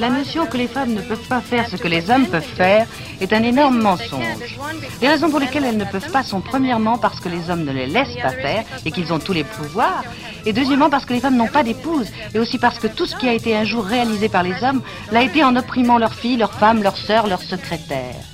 La 0.02 0.10
notion 0.10 0.48
que 0.48 0.58
les 0.58 0.68
femmes 0.68 0.96
ne 0.96 1.02
peuvent 1.02 1.28
pas 1.28 1.42
faire 1.42 1.70
ce 1.70 1.76
que 1.76 1.88
les 1.88 2.10
hommes 2.10 2.26
peuvent 2.26 2.42
faire 2.42 2.88
est 3.20 3.34
un 3.34 3.44
énorme 3.44 3.80
mensonge. 3.80 4.58
Les 5.00 5.08
raisons 5.08 5.30
pour 5.30 5.40
lesquelles 5.40 5.64
elles 5.64 5.78
ne 5.78 5.86
peuvent 5.86 6.12
pas 6.12 6.24
sont 6.24 6.42
premièrement 6.42 6.98
parce 6.98 7.20
que 7.20 7.30
les 7.30 7.52
hommes 7.52 7.64
ne 7.64 7.72
les 7.72 7.86
laissent 7.86 8.20
pas 8.20 8.32
faire 8.32 8.64
et 8.84 8.92
qu'ils 8.92 9.14
ont 9.14 9.20
tous 9.20 9.34
les 9.34 9.44
pouvoirs, 9.44 10.04
et 10.48 10.54
deuxièmement 10.54 10.90
parce 10.90 11.06
que 11.06 11.14
les 11.14 11.20
femmes 11.20 11.38
n'ont 11.38 11.46
pas 11.46 11.62
d'épouse, 11.62 12.08
et 12.34 12.40
aussi 12.40 12.58
parce 12.58 12.80
que 12.80 12.88
tout 12.88 13.06
ce 13.06 13.16
qui 13.16 13.30
a 13.30 13.34
été 13.34 13.56
un 13.56 13.64
jour 13.64 13.86
réalisé 13.86 14.28
par 14.28 14.42
les 14.42 14.64
hommes 14.64 14.82
l'a 15.12 15.22
été 15.22 15.44
en 15.44 15.56
opprimant 15.56 16.00
leurs 16.00 16.16
filles, 16.16 16.38
leurs 16.38 16.56
femmes, 16.56 16.82
leurs 16.82 16.98
sœurs, 16.98 17.28
leurs 17.28 17.44
secrétaires. 17.44 18.26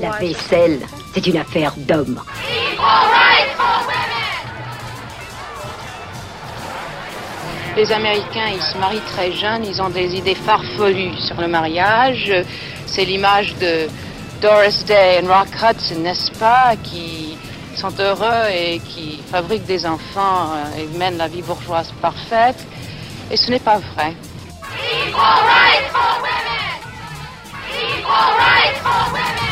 La 0.00 0.10
vaisselle, 0.18 0.80
c'est 1.14 1.28
une 1.28 1.36
affaire 1.36 1.74
d'homme. 1.76 2.20
Les 7.76 7.90
Américains, 7.90 8.46
ils 8.54 8.62
se 8.62 8.78
marient 8.78 9.00
très 9.00 9.32
jeunes, 9.32 9.64
ils 9.64 9.82
ont 9.82 9.88
des 9.88 10.14
idées 10.14 10.36
farfelues 10.36 11.16
sur 11.26 11.40
le 11.40 11.48
mariage. 11.48 12.32
C'est 12.86 13.04
l'image 13.04 13.52
de 13.56 13.88
Doris 14.40 14.84
Day 14.84 15.20
et 15.20 15.26
Rock 15.26 15.48
Hudson, 15.60 15.98
n'est-ce 15.98 16.30
pas, 16.38 16.76
qui 16.80 17.36
sont 17.74 17.92
heureux 17.98 18.48
et 18.48 18.78
qui 18.78 19.20
fabriquent 19.28 19.66
des 19.66 19.84
enfants 19.86 20.52
euh, 20.54 20.82
et 20.82 20.98
mènent 20.98 21.18
la 21.18 21.26
vie 21.26 21.42
bourgeoise 21.42 21.92
parfaite. 22.00 22.64
Et 23.32 23.36
ce 23.36 23.50
n'est 23.50 23.58
pas 23.58 23.78
vrai. 23.96 24.14
Aux 29.36 29.43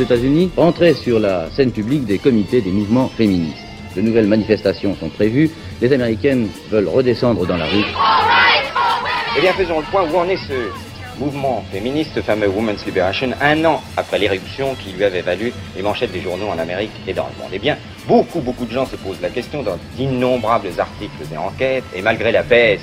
États-Unis, 0.00 0.50
entraient 0.56 0.94
sur 0.94 1.18
la 1.18 1.50
scène 1.50 1.72
publique 1.72 2.04
des 2.04 2.18
comités 2.18 2.60
des 2.60 2.70
mouvements 2.70 3.08
féministes. 3.08 3.64
De 3.96 4.00
nouvelles 4.00 4.26
manifestations 4.26 4.96
sont 4.96 5.08
prévues. 5.08 5.50
Les 5.80 5.92
Américaines 5.92 6.48
veulent 6.70 6.88
redescendre 6.88 7.46
dans 7.46 7.56
la 7.56 7.66
rue. 7.66 7.84
Eh 9.36 9.40
bien, 9.40 9.52
faisons 9.52 9.80
le 9.80 9.86
point 9.86 10.04
où 10.10 10.16
en 10.16 10.28
est 10.28 10.36
ce 10.36 10.70
mouvement 11.18 11.62
féministe, 11.70 12.12
ce 12.14 12.20
fameux 12.20 12.48
Women's 12.48 12.84
Liberation, 12.86 13.30
un 13.40 13.64
an 13.64 13.82
après 13.96 14.18
l'éruption 14.18 14.74
qui 14.74 14.92
lui 14.92 15.04
avait 15.04 15.20
valu 15.20 15.52
les 15.76 15.82
manchettes 15.82 16.12
des 16.12 16.20
journaux 16.20 16.48
en 16.48 16.58
Amérique 16.58 16.92
et 17.06 17.12
dans 17.12 17.26
le 17.26 17.42
monde? 17.42 17.50
Eh 17.52 17.58
bien, 17.58 17.76
beaucoup, 18.08 18.40
beaucoup 18.40 18.64
de 18.64 18.72
gens 18.72 18.86
se 18.86 18.96
posent 18.96 19.20
la 19.20 19.28
question 19.28 19.62
dans 19.62 19.78
d'innombrables 19.96 20.70
articles 20.78 21.22
et 21.32 21.36
enquêtes, 21.36 21.84
et 21.94 22.02
malgré 22.02 22.32
la 22.32 22.42
baisse 22.42 22.80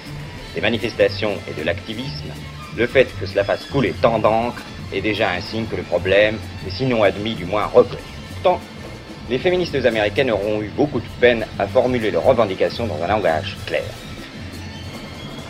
des 0.53 0.61
manifestations 0.61 1.33
et 1.49 1.59
de 1.59 1.65
l'activisme, 1.65 2.31
le 2.77 2.85
fait 2.85 3.07
que 3.19 3.25
cela 3.25 3.43
fasse 3.43 3.65
couler 3.65 3.93
tant 4.01 4.19
d'encre 4.19 4.61
est 4.93 5.01
déjà 5.01 5.31
un 5.31 5.41
signe 5.41 5.65
que 5.65 5.75
le 5.75 5.83
problème 5.83 6.37
est 6.65 6.71
sinon 6.71 7.03
admis, 7.03 7.35
du 7.35 7.45
moins 7.45 7.65
reconnu. 7.65 8.01
Pourtant, 8.33 8.59
les 9.29 9.37
féministes 9.37 9.75
américaines 9.75 10.31
auront 10.31 10.61
eu 10.61 10.71
beaucoup 10.75 10.99
de 10.99 11.07
peine 11.19 11.45
à 11.59 11.67
formuler 11.67 12.11
leurs 12.11 12.23
revendications 12.23 12.87
dans 12.87 13.01
un 13.03 13.07
langage 13.07 13.57
clair. 13.65 13.83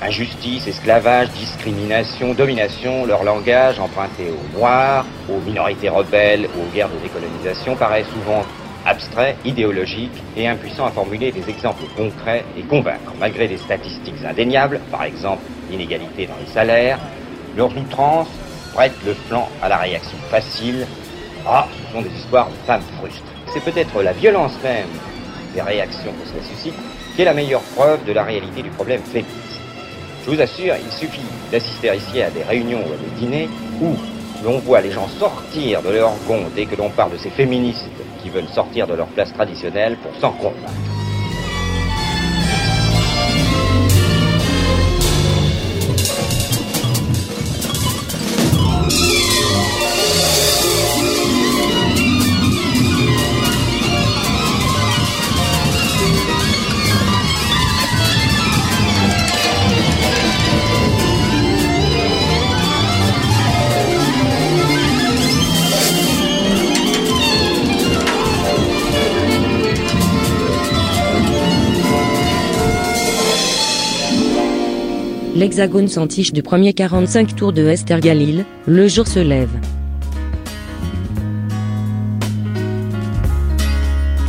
Injustice, 0.01 0.67
esclavage, 0.67 1.29
discrimination, 1.31 2.33
domination, 2.33 3.05
leur 3.05 3.23
langage 3.23 3.79
emprunté 3.79 4.29
aux 4.29 4.57
Noirs, 4.57 5.05
aux 5.29 5.39
minorités 5.39 5.89
rebelles 5.89 6.47
aux 6.55 6.73
guerres 6.75 6.89
de 6.89 6.99
décolonisation 6.99 7.75
paraît 7.75 8.05
souvent 8.13 8.43
abstrait, 8.85 9.35
idéologique 9.43 10.23
et 10.35 10.47
impuissant 10.47 10.85
à 10.85 10.91
formuler 10.91 11.31
des 11.31 11.49
exemples 11.49 11.83
concrets 11.95 12.45
et 12.57 12.61
convaincre. 12.61 13.13
Malgré 13.19 13.47
des 13.47 13.57
statistiques 13.57 14.23
indéniables, 14.23 14.79
par 14.91 15.03
exemple 15.03 15.41
l'inégalité 15.69 16.25
dans 16.25 16.37
les 16.39 16.51
salaires, 16.51 16.99
leurs 17.55 17.75
outrances 17.75 18.29
prêtent 18.77 19.03
le 19.07 19.15
flanc 19.15 19.49
à 19.59 19.69
la 19.69 19.77
réaction 19.77 20.19
facile. 20.29 20.85
Ah, 21.47 21.67
ce 21.73 21.91
sont 21.91 22.03
des 22.03 22.15
histoires 22.15 22.47
de 22.47 22.67
femmes 22.67 22.83
frustres. 22.99 23.23
C'est 23.51 23.63
peut-être 23.63 24.03
la 24.03 24.13
violence 24.13 24.53
même 24.63 24.85
des 25.55 25.63
réactions 25.63 26.11
que 26.11 26.29
cela 26.29 26.43
suscite 26.43 26.75
qui 27.15 27.23
est 27.23 27.25
la 27.25 27.33
meilleure 27.33 27.63
preuve 27.75 28.05
de 28.05 28.13
la 28.13 28.23
réalité 28.23 28.61
du 28.61 28.69
problème 28.69 29.01
féministe. 29.01 29.59
Je 30.23 30.29
vous 30.29 30.39
assure, 30.39 30.75
il 30.79 30.91
suffit 30.91 31.25
d'assister 31.51 31.91
ici 31.95 32.21
à 32.21 32.29
des 32.29 32.43
réunions 32.43 32.81
ou 32.87 32.93
à 32.93 32.97
des 32.97 33.19
dîners 33.19 33.49
où, 33.81 33.95
Mais 34.43 34.49
on 34.49 34.59
voit 34.59 34.81
les 34.81 34.91
gens 34.91 35.07
sortir 35.07 35.81
de 35.81 35.89
leur 35.89 36.11
gonds 36.27 36.45
dès 36.55 36.67
que 36.67 36.75
l'on 36.75 36.91
parle 36.91 37.13
de 37.13 37.17
ces 37.17 37.31
féministes 37.31 37.89
qui 38.21 38.29
veulent 38.29 38.53
sortir 38.53 38.85
de 38.85 38.93
leur 38.93 39.07
place 39.07 39.33
traditionnelle 39.33 39.97
pour 40.03 40.13
s'en 40.21 40.33
convaincre. 40.33 40.96
L'hexagone 75.37 75.87
s'entiche 75.87 76.33
du 76.33 76.41
premier 76.41 76.73
45 76.73 77.35
tours 77.35 77.53
de 77.53 77.63
Esther 77.67 77.99
Galil, 77.99 78.43
le 78.65 78.87
jour 78.87 79.07
se 79.07 79.19
lève. 79.19 79.51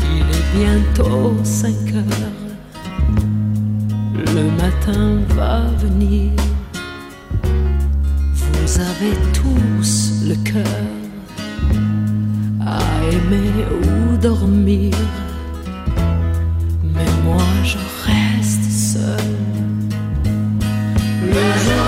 Il 0.03 0.21
est 0.21 0.59
bientôt 0.59 1.33
5 1.43 1.71
heures. 1.95 2.29
Le 4.17 4.51
matin 4.63 5.21
va 5.31 5.63
venir. 5.79 6.31
Vous 8.35 8.79
avez 8.79 9.17
tous 9.33 10.25
le 10.29 10.35
cœur 10.45 10.83
à 12.61 12.81
aimer 13.11 13.65
ou 13.83 14.19
dormir. 14.19 14.93
Mais 16.83 17.11
moi 17.25 17.43
je 17.65 17.79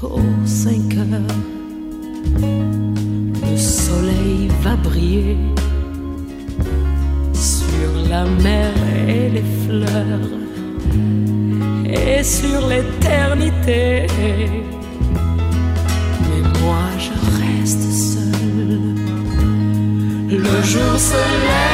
bientôt 0.00 0.20
5 0.44 0.96
heures. 0.96 1.36
Le 3.42 3.56
soleil 3.56 4.48
va 4.62 4.76
briller 4.76 5.36
sur 7.34 8.08
la 8.08 8.24
mer 8.24 8.72
et 9.08 9.30
les 9.30 9.44
fleurs 9.66 10.30
et 11.86 12.22
sur 12.22 12.66
l'éternité. 12.68 14.06
Mais 16.22 16.60
moi 16.60 16.84
je 16.98 17.12
reste 17.40 17.92
seul. 17.92 18.80
Le 20.30 20.62
jour 20.62 20.98
se 20.98 21.14
lève 21.14 21.69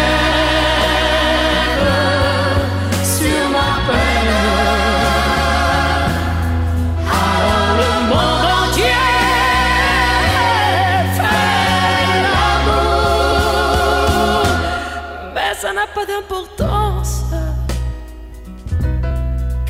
pas 15.96 16.04
d'importance. 16.04 17.24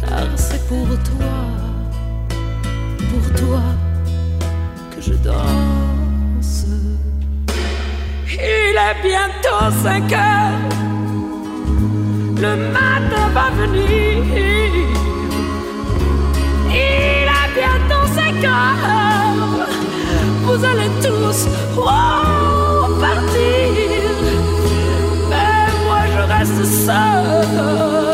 Car 0.00 0.26
c'est 0.34 0.66
pour 0.66 0.88
toi, 1.10 1.36
pour 3.10 3.26
toi 3.40 3.62
que 4.90 5.00
je 5.00 5.14
danse. 5.28 6.66
Il 8.28 8.76
est 8.88 8.98
bientôt 9.08 9.66
5 9.84 10.12
heures. 10.12 10.68
Le 12.44 12.52
matin 12.72 13.24
va 13.32 13.46
venir. 13.60 14.24
Il 16.68 17.28
est 17.38 17.50
bientôt 17.60 18.04
5 18.16 18.44
heures. 18.44 19.68
Vous 20.44 20.64
allez 20.64 20.90
tous 21.00 21.46
oh, 21.76 23.00
partir. 23.00 23.95
Mais 26.86 26.92
moi 26.92 27.42
je 27.42 27.58
reste 27.58 28.05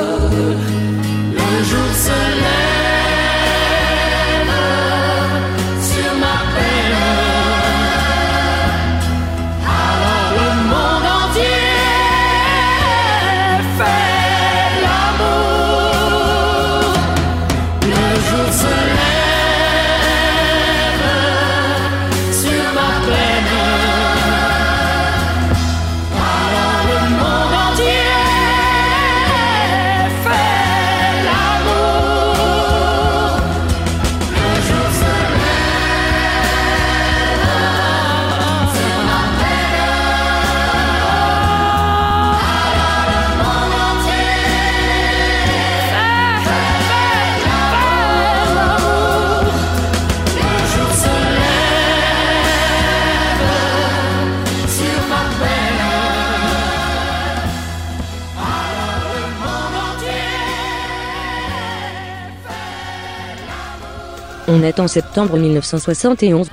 En 64.62 64.86
septembre 64.86 65.38
1971. 65.38 66.48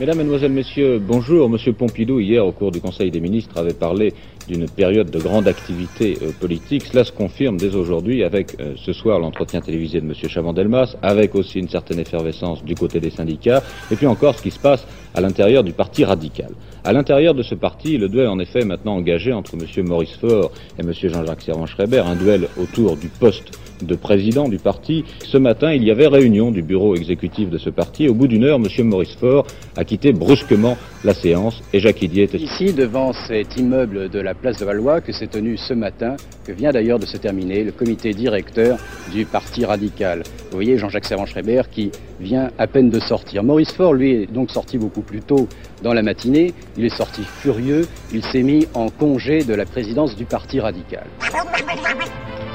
Mesdames, 0.00 0.16
Mesdemoiselles, 0.16 0.50
Messieurs, 0.52 0.98
bonjour. 0.98 1.50
Monsieur 1.50 1.74
Pompidou, 1.74 2.20
hier, 2.20 2.46
au 2.46 2.52
cours 2.52 2.70
du 2.70 2.80
Conseil 2.80 3.10
des 3.10 3.20
ministres, 3.20 3.58
avait 3.58 3.74
parlé 3.74 4.14
d'une 4.48 4.66
période 4.66 5.10
de 5.10 5.18
grande 5.18 5.46
activité 5.46 6.16
euh, 6.22 6.30
politique. 6.40 6.86
Cela 6.86 7.04
se 7.04 7.12
confirme 7.12 7.58
dès 7.58 7.74
aujourd'hui 7.74 8.24
avec 8.24 8.58
euh, 8.60 8.72
ce 8.76 8.94
soir 8.94 9.18
l'entretien 9.18 9.60
télévisé 9.60 10.00
de 10.00 10.06
Monsieur 10.06 10.28
Chaban-Delmas, 10.28 10.96
avec 11.02 11.34
aussi 11.34 11.58
une 11.58 11.68
certaine 11.68 11.98
effervescence 11.98 12.64
du 12.64 12.74
côté 12.74 12.98
des 12.98 13.10
syndicats, 13.10 13.62
et 13.90 13.96
puis 13.96 14.06
encore 14.06 14.34
ce 14.34 14.42
qui 14.42 14.50
se 14.50 14.58
passe 14.58 14.86
à 15.14 15.20
l'intérieur 15.20 15.64
du 15.64 15.72
Parti 15.72 16.06
radical. 16.06 16.52
À 16.82 16.94
l'intérieur 16.94 17.34
de 17.34 17.42
ce 17.42 17.54
parti, 17.54 17.98
le 17.98 18.08
duel 18.08 18.28
en 18.28 18.38
effet 18.38 18.64
maintenant 18.64 18.96
engagé 18.96 19.34
entre 19.34 19.54
Monsieur 19.56 19.82
Maurice 19.82 20.16
Faure 20.18 20.50
et 20.78 20.82
Monsieur 20.82 21.10
Jean-Jacques 21.10 21.42
Servan-Schreiber, 21.42 22.04
un 22.06 22.16
duel 22.16 22.48
autour 22.56 22.96
du 22.96 23.08
poste 23.08 23.50
de 23.82 23.94
président 23.94 24.48
du 24.48 24.58
parti. 24.58 25.04
Ce 25.24 25.38
matin, 25.38 25.72
il 25.72 25.84
y 25.84 25.90
avait 25.90 26.06
réunion 26.06 26.50
du 26.50 26.62
bureau 26.62 26.94
exécutif 26.94 27.50
de 27.50 27.58
ce 27.58 27.70
parti. 27.70 28.08
Au 28.08 28.14
bout 28.14 28.26
d'une 28.26 28.44
heure, 28.44 28.58
Monsieur 28.58 28.84
Maurice 28.84 29.14
Faure 29.14 29.46
a 29.76 29.84
quitté 29.84 30.12
brusquement 30.12 30.76
la 31.04 31.14
séance 31.14 31.62
et 31.72 31.80
Jacques 31.80 32.00
Didier 32.00 32.24
était 32.24 32.38
Ici, 32.38 32.72
devant 32.72 33.12
cet 33.12 33.56
immeuble 33.56 34.08
de 34.08 34.20
la 34.20 34.34
place 34.34 34.58
de 34.58 34.64
Valois, 34.64 35.00
que 35.00 35.12
s'est 35.12 35.26
tenu 35.26 35.56
ce 35.56 35.74
matin, 35.74 36.16
que 36.44 36.52
vient 36.52 36.70
d'ailleurs 36.70 36.98
de 36.98 37.06
se 37.06 37.16
terminer 37.16 37.64
le 37.64 37.72
comité 37.72 38.12
directeur 38.12 38.78
du 39.12 39.24
Parti 39.24 39.64
radical. 39.64 40.22
Vous 40.50 40.56
voyez 40.56 40.78
Jean-Jacques 40.78 41.04
Servan-Schreiber 41.04 41.62
qui 41.70 41.90
vient 42.20 42.50
à 42.58 42.66
peine 42.66 42.90
de 42.90 43.00
sortir. 43.00 43.42
Maurice 43.42 43.72
Faure, 43.72 43.94
lui, 43.94 44.12
est 44.12 44.32
donc 44.32 44.50
sorti 44.50 44.78
beaucoup 44.78 45.02
plus 45.02 45.20
tôt 45.20 45.48
dans 45.82 45.92
la 45.92 46.02
matinée. 46.02 46.52
Il 46.76 46.84
est 46.84 46.96
sorti 46.96 47.22
furieux. 47.22 47.86
Il 48.12 48.24
s'est 48.24 48.42
mis 48.42 48.66
en 48.74 48.88
congé 48.88 49.44
de 49.44 49.54
la 49.54 49.64
présidence 49.64 50.16
du 50.16 50.24
Parti 50.24 50.60
radical. 50.60 51.06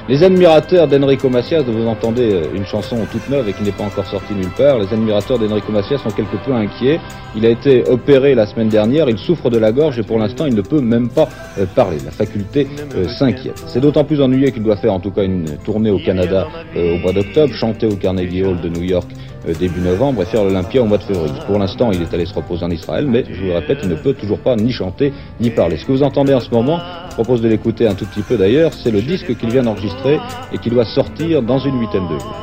Les 0.09 0.21
admirateurs 0.21 0.89
d'Enrico 0.89 1.29
Macias, 1.29 1.61
vous 1.61 1.87
entendez 1.87 2.33
euh, 2.33 2.43
une 2.53 2.65
chanson 2.65 2.97
toute 3.09 3.29
neuve 3.29 3.47
et 3.47 3.53
qui 3.53 3.63
n'est 3.63 3.71
pas 3.71 3.85
encore 3.85 4.05
sortie 4.05 4.33
nulle 4.33 4.49
part, 4.49 4.77
les 4.77 4.91
admirateurs 4.91 5.39
d'Enrico 5.39 5.71
Macias 5.71 5.99
sont 5.99 6.09
quelque 6.09 6.35
peu 6.45 6.53
inquiets. 6.53 6.99
Il 7.37 7.45
a 7.45 7.49
été 7.49 7.87
opéré 7.89 8.35
la 8.35 8.45
semaine 8.45 8.67
dernière, 8.67 9.09
il 9.09 9.17
souffre 9.17 9.49
de 9.49 9.57
la 9.57 9.71
gorge 9.71 9.97
et 9.99 10.03
pour 10.03 10.19
l'instant 10.19 10.45
il 10.45 10.55
ne 10.55 10.61
peut 10.61 10.81
même 10.81 11.07
pas 11.07 11.29
euh, 11.57 11.65
parler. 11.73 11.99
La 12.03 12.11
faculté 12.11 12.67
euh, 12.95 13.07
s'inquiète. 13.07 13.63
C'est 13.67 13.79
d'autant 13.79 14.03
plus 14.03 14.21
ennuyé 14.21 14.51
qu'il 14.51 14.63
doit 14.63 14.75
faire 14.75 14.91
en 14.91 14.99
tout 14.99 15.11
cas 15.11 15.23
une 15.23 15.45
tournée 15.63 15.89
au 15.89 15.99
Canada 15.99 16.49
au 16.75 16.97
mois 16.97 17.13
d'octobre, 17.13 17.53
chanter 17.53 17.85
au 17.85 17.95
Carnegie 17.95 18.43
Hall 18.43 18.59
de 18.59 18.67
New 18.67 18.83
York 18.83 19.07
début 19.51 19.81
novembre 19.81 20.21
et 20.23 20.25
faire 20.25 20.43
l'Olympia 20.43 20.81
au 20.81 20.85
mois 20.85 20.97
de 20.97 21.03
février. 21.03 21.33
Pour 21.45 21.59
l'instant, 21.59 21.91
il 21.91 22.01
est 22.01 22.13
allé 22.13 22.25
se 22.25 22.33
reposer 22.33 22.63
en 22.63 22.69
Israël, 22.69 23.05
mais 23.07 23.25
je 23.29 23.41
vous 23.41 23.47
le 23.47 23.55
répète, 23.55 23.79
il 23.83 23.89
ne 23.89 23.95
peut 23.95 24.13
toujours 24.13 24.39
pas 24.39 24.55
ni 24.55 24.71
chanter 24.71 25.13
ni 25.39 25.49
parler. 25.49 25.77
Ce 25.77 25.85
que 25.85 25.91
vous 25.91 26.03
entendez 26.03 26.33
en 26.33 26.39
ce 26.39 26.49
moment, 26.49 26.79
je 27.09 27.15
propose 27.15 27.41
de 27.41 27.47
l'écouter 27.47 27.87
un 27.87 27.95
tout 27.95 28.05
petit 28.05 28.21
peu 28.21 28.37
d'ailleurs, 28.37 28.73
c'est 28.73 28.91
le 28.91 29.01
disque 29.01 29.35
qu'il 29.37 29.49
vient 29.49 29.63
d'enregistrer 29.63 30.19
et 30.51 30.57
qui 30.57 30.69
doit 30.69 30.85
sortir 30.85 31.41
dans 31.41 31.59
une 31.59 31.79
huitaine 31.79 32.07
de 32.07 32.19
jours. 32.19 32.35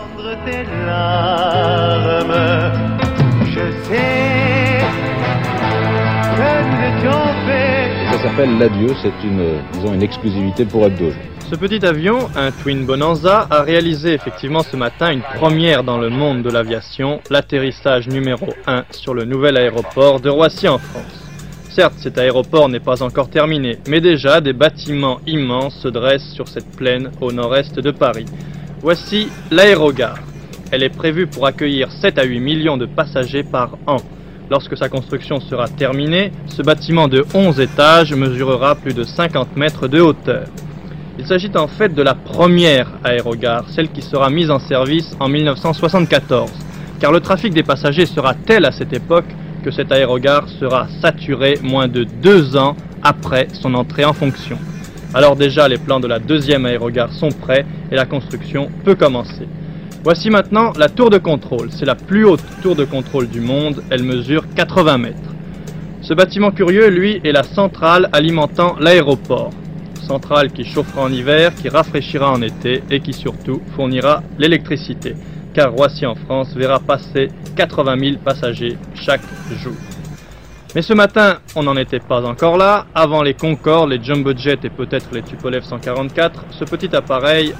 S'appelle 8.20 8.58
L'Adieu, 8.58 8.88
c'est 9.02 9.12
une, 9.26 9.94
une 9.94 10.02
exclusivité 10.02 10.64
pour 10.64 10.84
Hebdo. 10.84 11.10
Ce 11.50 11.56
petit 11.56 11.84
avion, 11.84 12.28
un 12.36 12.50
Twin 12.50 12.84
Bonanza, 12.84 13.46
a 13.50 13.62
réalisé 13.62 14.12
effectivement 14.12 14.62
ce 14.62 14.76
matin 14.76 15.10
une 15.10 15.22
première 15.22 15.82
dans 15.84 15.98
le 15.98 16.10
monde 16.10 16.42
de 16.42 16.50
l'aviation, 16.50 17.20
l'atterrissage 17.30 18.08
numéro 18.08 18.48
1 18.66 18.84
sur 18.90 19.14
le 19.14 19.24
nouvel 19.24 19.56
aéroport 19.56 20.20
de 20.20 20.28
Roissy 20.28 20.68
en 20.68 20.78
France. 20.78 21.20
Certes, 21.70 21.94
cet 21.98 22.18
aéroport 22.18 22.68
n'est 22.68 22.80
pas 22.80 23.02
encore 23.02 23.30
terminé, 23.30 23.78
mais 23.88 24.00
déjà 24.00 24.40
des 24.40 24.52
bâtiments 24.52 25.20
immenses 25.26 25.80
se 25.80 25.88
dressent 25.88 26.32
sur 26.34 26.46
cette 26.46 26.70
plaine 26.76 27.10
au 27.20 27.32
nord-est 27.32 27.80
de 27.80 27.90
Paris. 27.90 28.26
Voici 28.82 29.28
l'aérogare. 29.50 30.18
Elle 30.72 30.82
est 30.82 30.94
prévue 30.94 31.26
pour 31.26 31.46
accueillir 31.46 31.90
7 31.90 32.18
à 32.18 32.24
8 32.24 32.40
millions 32.40 32.76
de 32.76 32.86
passagers 32.86 33.44
par 33.44 33.76
an. 33.86 33.98
Lorsque 34.50 34.76
sa 34.76 34.88
construction 34.88 35.38
sera 35.38 35.68
terminée, 35.68 36.32
ce 36.48 36.62
bâtiment 36.62 37.06
de 37.06 37.24
11 37.34 37.60
étages 37.60 38.12
mesurera 38.12 38.74
plus 38.74 38.94
de 38.94 39.04
50 39.04 39.56
mètres 39.56 39.86
de 39.86 40.00
hauteur. 40.00 40.46
Il 41.20 41.26
s'agit 41.26 41.52
en 41.54 41.68
fait 41.68 41.94
de 41.94 42.02
la 42.02 42.14
première 42.16 42.90
aérogare, 43.04 43.64
celle 43.68 43.92
qui 43.92 44.02
sera 44.02 44.28
mise 44.28 44.50
en 44.50 44.58
service 44.58 45.16
en 45.20 45.28
1974, 45.28 46.50
car 46.98 47.12
le 47.12 47.20
trafic 47.20 47.54
des 47.54 47.62
passagers 47.62 48.06
sera 48.06 48.34
tel 48.34 48.64
à 48.64 48.72
cette 48.72 48.92
époque 48.92 49.32
que 49.62 49.70
cette 49.70 49.92
aérogare 49.92 50.48
sera 50.58 50.88
saturée 51.00 51.60
moins 51.62 51.86
de 51.86 52.02
deux 52.02 52.56
ans 52.56 52.74
après 53.04 53.46
son 53.52 53.74
entrée 53.74 54.04
en 54.04 54.14
fonction. 54.14 54.58
Alors 55.14 55.36
déjà, 55.36 55.68
les 55.68 55.78
plans 55.78 56.00
de 56.00 56.08
la 56.08 56.18
deuxième 56.18 56.66
aérogare 56.66 57.12
sont 57.12 57.30
prêts 57.30 57.64
et 57.92 57.94
la 57.94 58.04
construction 58.04 58.68
peut 58.84 58.96
commencer. 58.96 59.46
Voici 60.02 60.30
maintenant 60.30 60.72
la 60.78 60.88
tour 60.88 61.10
de 61.10 61.18
contrôle. 61.18 61.68
C'est 61.70 61.84
la 61.84 61.94
plus 61.94 62.24
haute 62.24 62.42
tour 62.62 62.74
de 62.74 62.86
contrôle 62.86 63.28
du 63.28 63.40
monde. 63.40 63.82
Elle 63.90 64.02
mesure 64.02 64.44
80 64.56 64.96
mètres. 64.96 65.18
Ce 66.00 66.14
bâtiment 66.14 66.52
curieux, 66.52 66.88
lui, 66.88 67.20
est 67.22 67.32
la 67.32 67.42
centrale 67.42 68.08
alimentant 68.12 68.76
l'aéroport. 68.80 69.50
Centrale 70.06 70.52
qui 70.52 70.64
chauffera 70.64 71.02
en 71.02 71.12
hiver, 71.12 71.54
qui 71.54 71.68
rafraîchira 71.68 72.32
en 72.32 72.40
été 72.40 72.82
et 72.90 73.00
qui 73.00 73.12
surtout 73.12 73.60
fournira 73.76 74.22
l'électricité. 74.38 75.14
Car 75.52 75.72
Roissy 75.72 76.06
en 76.06 76.14
France 76.14 76.54
verra 76.56 76.80
passer 76.80 77.28
80 77.56 77.98
000 77.98 78.16
passagers 78.24 78.78
chaque 78.94 79.20
jour. 79.62 79.74
Mais 80.74 80.80
ce 80.80 80.94
matin, 80.94 81.40
on 81.56 81.64
n'en 81.64 81.76
était 81.76 82.00
pas 82.00 82.24
encore 82.24 82.56
là. 82.56 82.86
Avant 82.94 83.22
les 83.22 83.34
Concorde, 83.34 83.90
les 83.90 84.02
Jumbo 84.02 84.32
Jet 84.34 84.64
et 84.64 84.70
peut-être 84.70 85.10
les 85.12 85.22
Tupolev 85.22 85.62
144, 85.62 86.46
ce 86.58 86.64
petit 86.64 86.96
appareil 86.96 87.52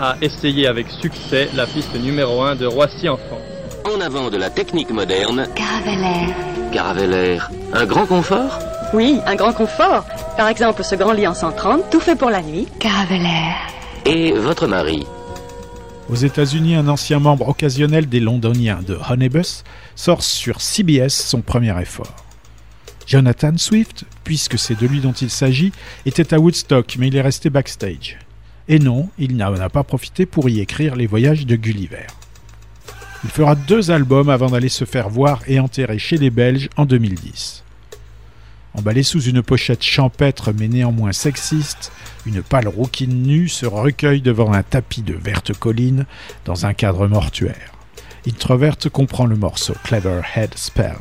a 0.00 0.16
essayé 0.20 0.66
avec 0.66 0.88
succès 0.90 1.48
la 1.54 1.66
piste 1.66 1.94
numéro 1.94 2.42
1 2.42 2.56
de 2.56 2.66
Roissy 2.66 3.08
en 3.08 3.16
France. 3.16 3.40
En 3.84 4.00
avant 4.00 4.30
de 4.30 4.36
la 4.36 4.50
technique 4.50 4.90
moderne, 4.90 5.48
Caravelaire. 5.54 6.36
Caravelaire. 6.72 7.50
Un 7.72 7.86
grand 7.86 8.06
confort? 8.06 8.58
Oui, 8.92 9.20
un 9.26 9.34
grand 9.34 9.52
confort. 9.52 10.04
Par 10.36 10.48
exemple, 10.48 10.84
ce 10.84 10.94
grand 10.94 11.12
lit 11.12 11.26
en 11.26 11.34
130, 11.34 11.90
tout 11.90 12.00
fait 12.00 12.16
pour 12.16 12.30
la 12.30 12.42
nuit. 12.42 12.66
Caravelaire. 12.78 13.56
Et 14.04 14.32
votre 14.32 14.66
mari? 14.66 15.06
Aux 16.08 16.14
États-Unis, 16.14 16.76
un 16.76 16.88
ancien 16.88 17.18
membre 17.18 17.48
occasionnel 17.48 18.06
des 18.08 18.20
Londoniens 18.20 18.80
de 18.86 18.98
Honeybus 19.10 19.64
sort 19.96 20.22
sur 20.22 20.60
CBS 20.60 21.08
son 21.10 21.40
premier 21.40 21.80
effort. 21.80 22.14
Jonathan 23.06 23.56
Swift, 23.56 24.04
puisque 24.24 24.58
c'est 24.58 24.78
de 24.78 24.86
lui 24.86 25.00
dont 25.00 25.12
il 25.12 25.30
s'agit, 25.30 25.72
était 26.06 26.34
à 26.34 26.38
Woodstock, 26.38 26.96
mais 26.98 27.08
il 27.08 27.16
est 27.16 27.22
resté 27.22 27.50
backstage. 27.50 28.18
Et 28.68 28.78
non, 28.78 29.08
il 29.18 29.36
n'en 29.36 29.54
a 29.54 29.68
pas 29.68 29.84
profité 29.84 30.26
pour 30.26 30.48
y 30.48 30.60
écrire 30.60 30.96
les 30.96 31.06
voyages 31.06 31.46
de 31.46 31.56
Gulliver. 31.56 32.06
Il 33.24 33.30
fera 33.30 33.54
deux 33.54 33.90
albums 33.90 34.28
avant 34.28 34.50
d'aller 34.50 34.68
se 34.68 34.84
faire 34.84 35.08
voir 35.08 35.40
et 35.46 35.60
enterrer 35.60 35.98
chez 35.98 36.16
les 36.16 36.30
Belges 36.30 36.68
en 36.76 36.84
2010. 36.84 37.64
Emballé 38.74 39.02
sous 39.02 39.22
une 39.22 39.42
pochette 39.42 39.82
champêtre 39.82 40.52
mais 40.52 40.68
néanmoins 40.68 41.12
sexiste, 41.12 41.92
une 42.26 42.42
pâle 42.42 42.68
rouquine 42.68 43.22
nue 43.22 43.48
se 43.48 43.66
recueille 43.66 44.20
devant 44.20 44.52
un 44.52 44.62
tapis 44.62 45.02
de 45.02 45.14
verte 45.14 45.54
colline 45.54 46.06
dans 46.44 46.66
un 46.66 46.74
cadre 46.74 47.06
mortuaire. 47.06 47.72
Introvert 48.28 48.76
comprend 48.92 49.26
le 49.26 49.36
morceau 49.36 49.74
Clever 49.84 50.20
Head 50.34 50.54
Spell. 50.56 50.96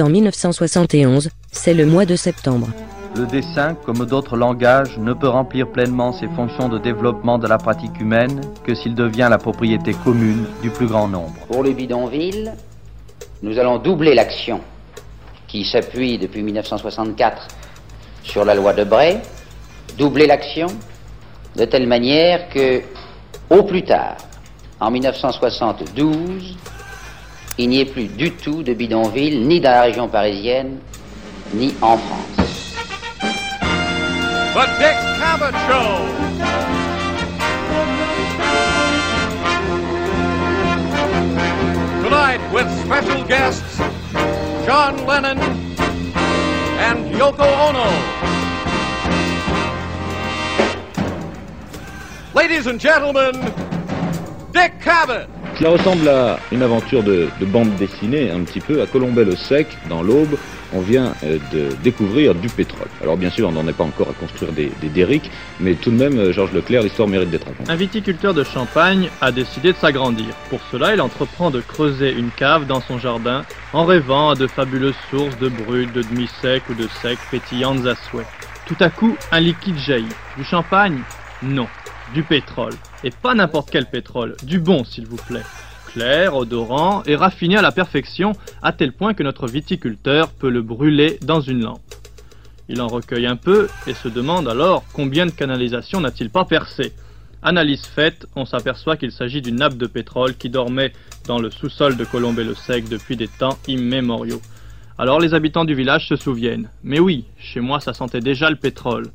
En 0.00 0.08
1971, 0.08 1.30
c'est 1.50 1.74
le 1.74 1.84
mois 1.84 2.06
de 2.06 2.16
septembre. 2.16 2.68
Le 3.14 3.26
dessin, 3.26 3.74
comme 3.84 4.06
d'autres 4.06 4.36
langages, 4.36 4.96
ne 4.96 5.12
peut 5.12 5.28
remplir 5.28 5.68
pleinement 5.70 6.12
ses 6.12 6.28
fonctions 6.28 6.68
de 6.68 6.78
développement 6.78 7.38
de 7.38 7.46
la 7.46 7.58
pratique 7.58 8.00
humaine 8.00 8.40
que 8.64 8.74
s'il 8.74 8.94
devient 8.94 9.28
la 9.28 9.38
propriété 9.38 9.92
commune 9.92 10.46
du 10.62 10.70
plus 10.70 10.86
grand 10.86 11.08
nombre. 11.08 11.34
Pour 11.46 11.62
les 11.62 11.74
bidonvilles, 11.74 12.52
nous 13.42 13.58
allons 13.58 13.78
doubler 13.78 14.14
l'action 14.14 14.60
qui 15.46 15.64
s'appuie 15.64 16.16
depuis 16.16 16.42
1964 16.42 17.48
sur 18.22 18.44
la 18.44 18.54
loi 18.54 18.72
de 18.72 18.84
Bray, 18.84 19.18
doubler 19.98 20.26
l'action 20.26 20.68
de 21.56 21.64
telle 21.66 21.86
manière 21.86 22.48
que, 22.48 22.80
au 23.50 23.62
plus 23.64 23.84
tard, 23.84 24.16
en 24.80 24.90
1972, 24.90 26.56
il 27.58 27.68
n'y 27.68 27.80
ait 27.80 27.84
plus 27.84 28.06
du 28.06 28.30
tout 28.30 28.62
de 28.62 28.72
bidonville, 28.72 29.46
ni 29.46 29.60
dans 29.60 29.70
la 29.70 29.82
région 29.82 30.08
parisienne, 30.08 30.78
ni 31.54 31.74
en 31.82 31.96
France. 31.98 32.74
The 34.54 34.66
Dick 34.78 34.96
Cavett 35.18 35.54
Show. 35.66 36.32
Tonight 42.02 42.40
with 42.52 42.68
special 42.84 43.24
guests 43.24 43.78
John 44.66 45.06
Lennon 45.06 45.38
and 46.78 47.14
Yoko 47.14 47.46
Ono. 47.68 47.88
Ladies 52.34 52.66
and 52.66 52.78
gentlemen, 52.78 53.32
Dick 54.52 54.78
Cavett. 54.80 55.41
Cela 55.62 55.74
ressemble 55.74 56.08
à 56.08 56.40
une 56.50 56.60
aventure 56.60 57.04
de, 57.04 57.28
de 57.38 57.46
bande 57.46 57.76
dessinée, 57.76 58.32
un 58.32 58.40
petit 58.40 58.58
peu, 58.58 58.82
à 58.82 58.86
Colombey-le-Sec, 58.88 59.68
dans 59.88 60.02
l'Aube, 60.02 60.36
on 60.72 60.80
vient 60.80 61.14
euh, 61.22 61.38
de 61.52 61.68
découvrir 61.84 62.34
du 62.34 62.48
pétrole. 62.48 62.88
Alors 63.00 63.16
bien 63.16 63.30
sûr, 63.30 63.48
on 63.48 63.52
n'en 63.52 63.68
est 63.68 63.72
pas 63.72 63.84
encore 63.84 64.08
à 64.10 64.12
construire 64.12 64.50
des, 64.50 64.72
des 64.80 64.88
derricks, 64.88 65.30
mais 65.60 65.74
tout 65.76 65.92
de 65.92 65.96
même, 65.96 66.18
euh, 66.18 66.32
Georges 66.32 66.50
Leclerc, 66.52 66.82
l'histoire 66.82 67.06
mérite 67.06 67.30
d'être 67.30 67.46
racontée. 67.46 67.70
Un 67.70 67.76
viticulteur 67.76 68.34
de 68.34 68.42
Champagne 68.42 69.08
a 69.20 69.30
décidé 69.30 69.70
de 69.72 69.76
s'agrandir. 69.76 70.34
Pour 70.50 70.58
cela, 70.72 70.94
il 70.94 71.00
entreprend 71.00 71.52
de 71.52 71.60
creuser 71.60 72.10
une 72.10 72.30
cave 72.30 72.66
dans 72.66 72.80
son 72.80 72.98
jardin 72.98 73.44
en 73.72 73.84
rêvant 73.84 74.30
à 74.30 74.34
de 74.34 74.48
fabuleuses 74.48 74.96
sources 75.12 75.38
de 75.38 75.48
brut, 75.48 75.92
de 75.92 76.02
demi-sec 76.02 76.64
ou 76.70 76.74
de 76.74 76.88
sec 77.00 77.20
pétillantes 77.30 77.86
à 77.86 77.94
souhait. 77.94 78.26
Tout 78.66 78.76
à 78.80 78.90
coup, 78.90 79.16
un 79.30 79.38
liquide 79.38 79.78
jaillit. 79.78 80.08
Du 80.36 80.42
champagne? 80.42 81.02
Non. 81.40 81.68
Du 82.14 82.22
pétrole. 82.22 82.74
Et 83.04 83.10
pas 83.10 83.34
n'importe 83.34 83.70
quel 83.70 83.86
pétrole. 83.86 84.36
Du 84.42 84.60
bon, 84.60 84.84
s'il 84.84 85.06
vous 85.06 85.16
plaît. 85.16 85.44
Clair, 85.86 86.36
odorant 86.36 87.02
et 87.04 87.16
raffiné 87.16 87.56
à 87.56 87.62
la 87.62 87.72
perfection, 87.72 88.32
à 88.62 88.72
tel 88.72 88.92
point 88.92 89.14
que 89.14 89.22
notre 89.22 89.46
viticulteur 89.46 90.30
peut 90.30 90.50
le 90.50 90.62
brûler 90.62 91.18
dans 91.22 91.40
une 91.40 91.62
lampe. 91.62 91.80
Il 92.68 92.80
en 92.80 92.86
recueille 92.86 93.26
un 93.26 93.36
peu 93.36 93.68
et 93.86 93.94
se 93.94 94.08
demande 94.08 94.48
alors 94.48 94.84
combien 94.92 95.26
de 95.26 95.30
canalisations 95.30 96.00
n'a-t-il 96.00 96.30
pas 96.30 96.44
percé. 96.44 96.92
Analyse 97.42 97.86
faite, 97.86 98.26
on 98.36 98.44
s'aperçoit 98.44 98.96
qu'il 98.96 99.10
s'agit 99.10 99.42
d'une 99.42 99.56
nappe 99.56 99.76
de 99.76 99.86
pétrole 99.86 100.34
qui 100.34 100.48
dormait 100.48 100.92
dans 101.26 101.38
le 101.38 101.50
sous-sol 101.50 101.96
de 101.96 102.04
Colombey-le-Sec 102.04 102.88
depuis 102.88 103.16
des 103.16 103.28
temps 103.28 103.58
immémoriaux. 103.66 104.40
Alors 104.98 105.18
les 105.18 105.34
habitants 105.34 105.64
du 105.64 105.74
village 105.74 106.08
se 106.08 106.16
souviennent. 106.16 106.68
Mais 106.84 107.00
oui, 107.00 107.24
chez 107.38 107.60
moi 107.60 107.80
ça 107.80 107.94
sentait 107.94 108.20
déjà 108.20 108.48
le 108.48 108.56
pétrole. 108.56 109.08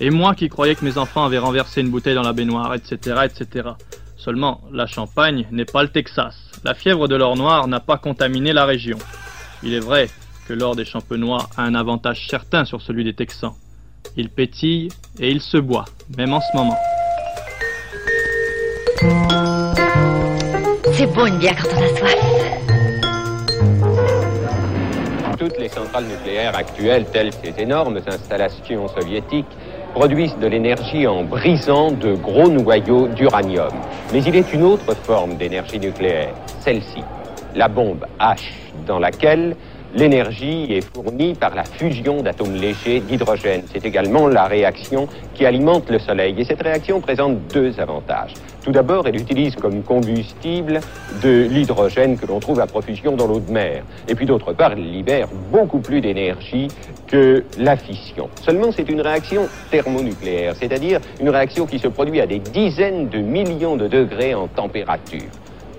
Et 0.00 0.10
moi 0.10 0.34
qui 0.34 0.48
croyais 0.48 0.74
que 0.74 0.84
mes 0.84 0.96
enfants 0.96 1.24
avaient 1.24 1.38
renversé 1.38 1.80
une 1.80 1.90
bouteille 1.90 2.14
dans 2.14 2.22
la 2.22 2.32
baignoire, 2.32 2.74
etc., 2.74 3.24
etc. 3.24 3.70
Seulement, 4.16 4.60
la 4.72 4.86
Champagne 4.86 5.46
n'est 5.50 5.64
pas 5.64 5.82
le 5.82 5.88
Texas. 5.88 6.36
La 6.64 6.74
fièvre 6.74 7.08
de 7.08 7.16
l'or 7.16 7.36
noir 7.36 7.66
n'a 7.66 7.80
pas 7.80 7.98
contaminé 7.98 8.52
la 8.52 8.64
région. 8.64 8.98
Il 9.62 9.74
est 9.74 9.80
vrai 9.80 10.08
que 10.46 10.52
l'or 10.52 10.76
des 10.76 10.84
champenois 10.84 11.48
a 11.56 11.62
un 11.62 11.74
avantage 11.74 12.26
certain 12.28 12.64
sur 12.64 12.80
celui 12.80 13.04
des 13.04 13.14
Texans. 13.14 13.54
Il 14.16 14.30
pétille 14.30 14.88
et 15.18 15.30
il 15.30 15.40
se 15.40 15.58
boit, 15.58 15.84
même 16.16 16.32
en 16.32 16.40
ce 16.40 16.56
moment. 16.56 16.76
C'est 20.92 21.06
bon 21.06 21.26
une 21.26 21.38
bière 21.38 21.56
quand 21.62 21.68
on 21.76 21.82
a 21.82 21.88
soif. 21.96 22.18
Toutes 25.38 25.58
les 25.58 25.68
centrales 25.68 26.06
nucléaires 26.06 26.56
actuelles, 26.56 27.06
telles 27.12 27.32
ces 27.32 27.54
énormes 27.62 28.00
installations 28.06 28.88
soviétiques, 28.88 29.46
produisent 29.98 30.38
de 30.38 30.46
l'énergie 30.46 31.08
en 31.08 31.24
brisant 31.24 31.90
de 31.90 32.14
gros 32.14 32.48
noyaux 32.48 33.08
d'uranium. 33.08 33.72
Mais 34.12 34.22
il 34.22 34.36
est 34.36 34.52
une 34.52 34.62
autre 34.62 34.94
forme 34.94 35.34
d'énergie 35.34 35.80
nucléaire, 35.80 36.34
celle-ci, 36.60 37.02
la 37.56 37.66
bombe 37.66 38.06
H, 38.20 38.44
dans 38.86 39.00
laquelle 39.00 39.56
l'énergie 39.94 40.66
est 40.70 40.80
fournie 40.94 41.34
par 41.34 41.54
la 41.54 41.64
fusion 41.64 42.22
d'atomes 42.22 42.54
légers 42.54 43.00
d'hydrogène. 43.00 43.62
C'est 43.72 43.84
également 43.84 44.28
la 44.28 44.44
réaction 44.44 45.08
qui 45.34 45.46
alimente 45.46 45.88
le 45.90 45.98
Soleil. 45.98 46.34
Et 46.38 46.44
cette 46.44 46.62
réaction 46.62 47.00
présente 47.00 47.38
deux 47.52 47.78
avantages. 47.80 48.34
Tout 48.62 48.72
d'abord, 48.72 49.06
elle 49.06 49.16
utilise 49.16 49.54
comme 49.56 49.82
combustible 49.82 50.80
de 51.22 51.46
l'hydrogène 51.50 52.18
que 52.18 52.26
l'on 52.26 52.40
trouve 52.40 52.60
à 52.60 52.66
profusion 52.66 53.16
dans 53.16 53.26
l'eau 53.26 53.40
de 53.40 53.50
mer. 53.50 53.82
Et 54.08 54.14
puis 54.14 54.26
d'autre 54.26 54.52
part, 54.52 54.72
elle 54.72 54.90
libère 54.90 55.28
beaucoup 55.50 55.78
plus 55.78 56.00
d'énergie 56.00 56.68
que 57.06 57.44
la 57.58 57.76
fission. 57.76 58.28
Seulement, 58.42 58.70
c'est 58.70 58.88
une 58.90 59.00
réaction 59.00 59.48
thermonucléaire, 59.70 60.54
c'est-à-dire 60.54 61.00
une 61.20 61.30
réaction 61.30 61.66
qui 61.66 61.78
se 61.78 61.88
produit 61.88 62.20
à 62.20 62.26
des 62.26 62.38
dizaines 62.38 63.08
de 63.08 63.18
millions 63.18 63.76
de 63.76 63.88
degrés 63.88 64.34
en 64.34 64.48
température. 64.48 65.30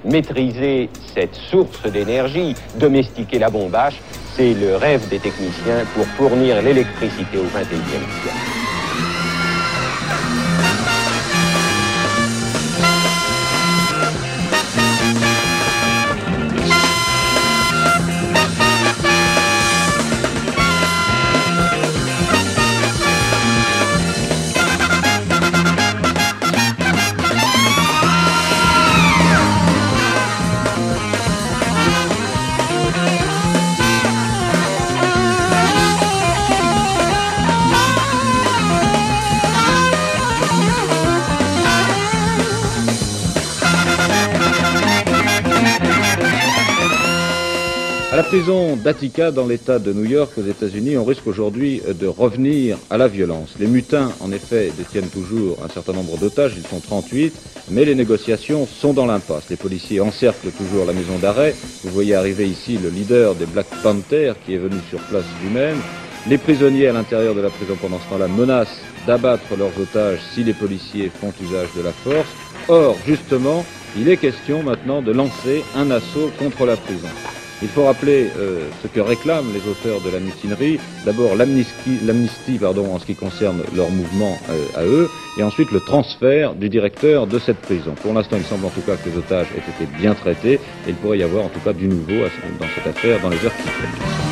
Maîtriser 0.06 0.90
cette 1.14 1.36
source 1.36 1.84
d'énergie, 1.92 2.56
domestiquer 2.76 3.40
la 3.40 3.50
bombe 3.50 3.74
H, 3.74 3.94
c'est 4.36 4.54
le 4.54 4.76
rêve 4.76 5.08
des 5.10 5.20
techniciens 5.20 5.86
pour 5.94 6.06
fournir 6.08 6.62
l'électricité 6.62 7.38
au 7.38 7.44
XXIe 7.44 7.82
siècle. 8.22 8.59
Prison 48.40 48.78
d'Attica, 48.78 49.32
dans 49.32 49.46
l'État 49.46 49.80
de 49.80 49.92
New 49.92 50.06
York, 50.06 50.32
aux 50.38 50.48
États-Unis, 50.48 50.96
on 50.96 51.04
risque 51.04 51.28
aujourd'hui 51.28 51.82
de 51.86 52.08
revenir 52.08 52.78
à 52.90 52.98
la 52.98 53.10
violence. 53.10 53.56
Les 53.60 53.68
mutins, 53.68 54.14
en 54.22 54.32
effet, 54.32 54.72
détiennent 54.78 55.10
toujours 55.10 55.58
un 55.62 55.68
certain 55.68 55.92
nombre 55.92 56.18
d'otages, 56.18 56.54
ils 56.56 56.66
sont 56.66 56.80
38, 56.80 57.34
mais 57.70 57.84
les 57.84 57.96
négociations 57.96 58.66
sont 58.66 58.94
dans 58.94 59.06
l'impasse. 59.06 59.50
Les 59.50 59.58
policiers 59.58 60.00
encerclent 60.00 60.52
toujours 60.52 60.86
la 60.86 60.94
maison 60.94 61.20
d'arrêt. 61.20 61.54
Vous 61.84 61.90
voyez 61.90 62.16
arriver 62.16 62.48
ici 62.48 62.80
le 62.82 62.88
leader 62.88 63.36
des 63.36 63.46
Black 63.46 63.68
Panthers 63.84 64.36
qui 64.46 64.54
est 64.54 64.58
venu 64.58 64.78
sur 64.90 65.00
place 65.00 65.26
lui-même. 65.44 65.76
Les 66.30 66.38
prisonniers 66.38 66.88
à 66.88 66.94
l'intérieur 66.94 67.36
de 67.36 67.42
la 67.42 67.50
prison 67.50 67.76
pendant 67.82 68.00
ce 68.00 68.10
temps-là 68.10 68.30
menacent 68.30 68.80
d'abattre 69.06 69.58
leurs 69.58 69.78
otages 69.78 70.22
si 70.34 70.46
les 70.46 70.54
policiers 70.54 71.12
font 71.20 71.34
usage 71.44 71.74
de 71.76 71.82
la 71.82 71.92
force. 71.92 72.30
Or, 72.70 72.96
justement, 73.06 73.66
il 73.98 74.08
est 74.08 74.16
question 74.16 74.64
maintenant 74.64 75.02
de 75.02 75.12
lancer 75.12 75.62
un 75.76 75.92
assaut 75.92 76.32
contre 76.40 76.66
la 76.66 76.78
prison. 76.78 77.10
Il 77.62 77.68
faut 77.68 77.86
rappeler 77.86 78.30
euh, 78.38 78.70
ce 78.82 78.88
que 78.88 79.02
réclament 79.02 79.52
les 79.54 79.70
auteurs 79.70 80.02
de 80.02 80.10
la 80.10 80.20
mutinerie. 80.20 80.80
D'abord 81.06 81.36
l'amnistie, 81.36 82.00
en 82.64 83.00
ce 83.00 83.06
qui 83.06 83.16
concerne 83.16 83.64
leur 83.76 83.90
mouvement 83.90 84.38
euh, 84.50 84.80
à 84.80 84.84
eux, 84.86 85.10
et 85.38 85.44
ensuite 85.44 85.72
le 85.72 85.82
transfert 85.82 86.54
du 86.56 86.70
directeur 86.70 87.28
de 87.28 87.38
cette 87.40 87.60
prison. 87.60 87.96
Pour 88.02 88.14
l'instant, 88.14 88.38
il 88.38 88.46
semble 88.46 88.66
en 88.66 88.70
tout 88.70 88.82
cas 88.82 88.96
que 88.96 89.10
les 89.10 89.18
otages 89.18 89.48
aient 89.56 89.84
été 89.84 89.92
bien 89.98 90.14
traités, 90.14 90.54
et 90.54 90.90
il 90.90 90.96
pourrait 90.96 91.18
y 91.18 91.24
avoir 91.24 91.46
en 91.46 91.50
tout 91.50 91.60
cas 91.60 91.74
du 91.74 91.88
nouveau 91.88 92.22
dans 92.60 92.68
cette 92.76 92.88
affaire 92.88 93.20
dans 93.22 93.30
les 93.30 93.38
heures 93.46 93.56
qui 93.56 93.64
viennent. 93.64 94.29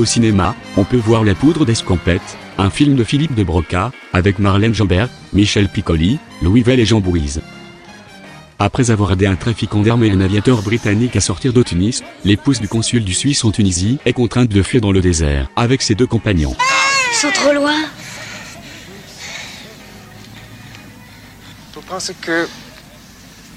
Au 0.00 0.06
cinéma, 0.06 0.56
on 0.78 0.84
peut 0.84 0.96
voir 0.96 1.24
La 1.24 1.34
poudre 1.34 1.66
d'escampette, 1.66 2.38
un 2.56 2.70
film 2.70 2.96
de 2.96 3.04
Philippe 3.04 3.34
de 3.34 3.44
Broca, 3.44 3.92
avec 4.14 4.38
Marlène 4.38 4.72
Jambert, 4.72 5.10
Michel 5.34 5.68
Piccoli, 5.68 6.18
Louis 6.40 6.62
Vell 6.62 6.80
et 6.80 6.86
Jean 6.86 7.00
Bouise. 7.00 7.42
Après 8.58 8.90
avoir 8.90 9.12
aidé 9.12 9.26
un 9.26 9.36
trafiquant 9.36 9.82
d'armes 9.82 10.02
et 10.04 10.10
un 10.10 10.22
aviateur 10.22 10.62
britannique 10.62 11.16
à 11.16 11.20
sortir 11.20 11.52
de 11.52 11.62
Tunis, 11.62 12.02
l'épouse 12.24 12.60
du 12.60 12.66
consul 12.66 13.04
du 13.04 13.12
Suisse 13.12 13.44
en 13.44 13.50
Tunisie 13.50 13.98
est 14.06 14.14
contrainte 14.14 14.48
de 14.48 14.62
fuir 14.62 14.80
dans 14.80 14.90
le 14.90 15.02
désert, 15.02 15.50
avec 15.54 15.82
ses 15.82 15.94
deux 15.94 16.06
compagnons. 16.06 16.56
Ils 17.12 17.16
sont 17.16 17.32
trop 17.32 17.52
loin. 17.52 17.76
Vous 21.74 21.82
pensez 21.82 22.14
que 22.14 22.48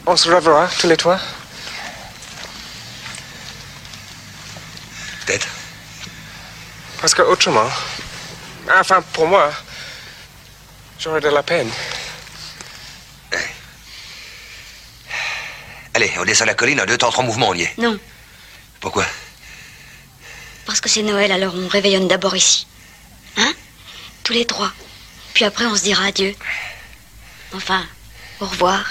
on 0.06 0.18
se 0.18 0.30
reverra 0.30 0.68
tous 0.78 0.89
les 0.89 0.98
trois 0.98 1.20
Peut-être. 5.26 5.48
Parce 7.04 7.14
que 7.16 7.22
autrement, 7.22 7.70
enfin 8.80 9.01
pour 9.12 9.28
moi, 9.28 9.51
j'aurais 10.97 11.20
de 11.20 11.28
la 11.28 11.43
peine. 11.43 11.70
Allez, 15.93 16.10
on 16.18 16.24
descend 16.24 16.47
la 16.47 16.54
colline, 16.54 16.80
en 16.80 16.86
deux 16.86 16.97
temps, 16.97 17.12
trois 17.12 17.26
mouvements, 17.26 17.49
on 17.49 17.56
y 17.56 17.64
est. 17.64 17.78
Non, 17.78 17.99
Pourquoi? 18.80 19.06
Parce 20.66 20.80
que 20.80 20.88
c'est 20.88 21.04
Noël, 21.04 21.34
alors 21.34 21.54
on 21.58 21.68
réveillonne 21.68 22.08
d'abord 22.08 22.38
ici. 22.38 22.68
Hein? 23.36 23.51
Tous 24.24 24.32
les 24.32 24.45
trois. 24.45 24.72
Puis 25.34 25.43
après, 25.43 25.66
on 25.66 25.76
se 25.76 25.84
dira 25.84 26.06
adieu. 26.06 26.34
Enfin, 27.54 27.86
au 28.39 28.45
revoir. 28.45 28.86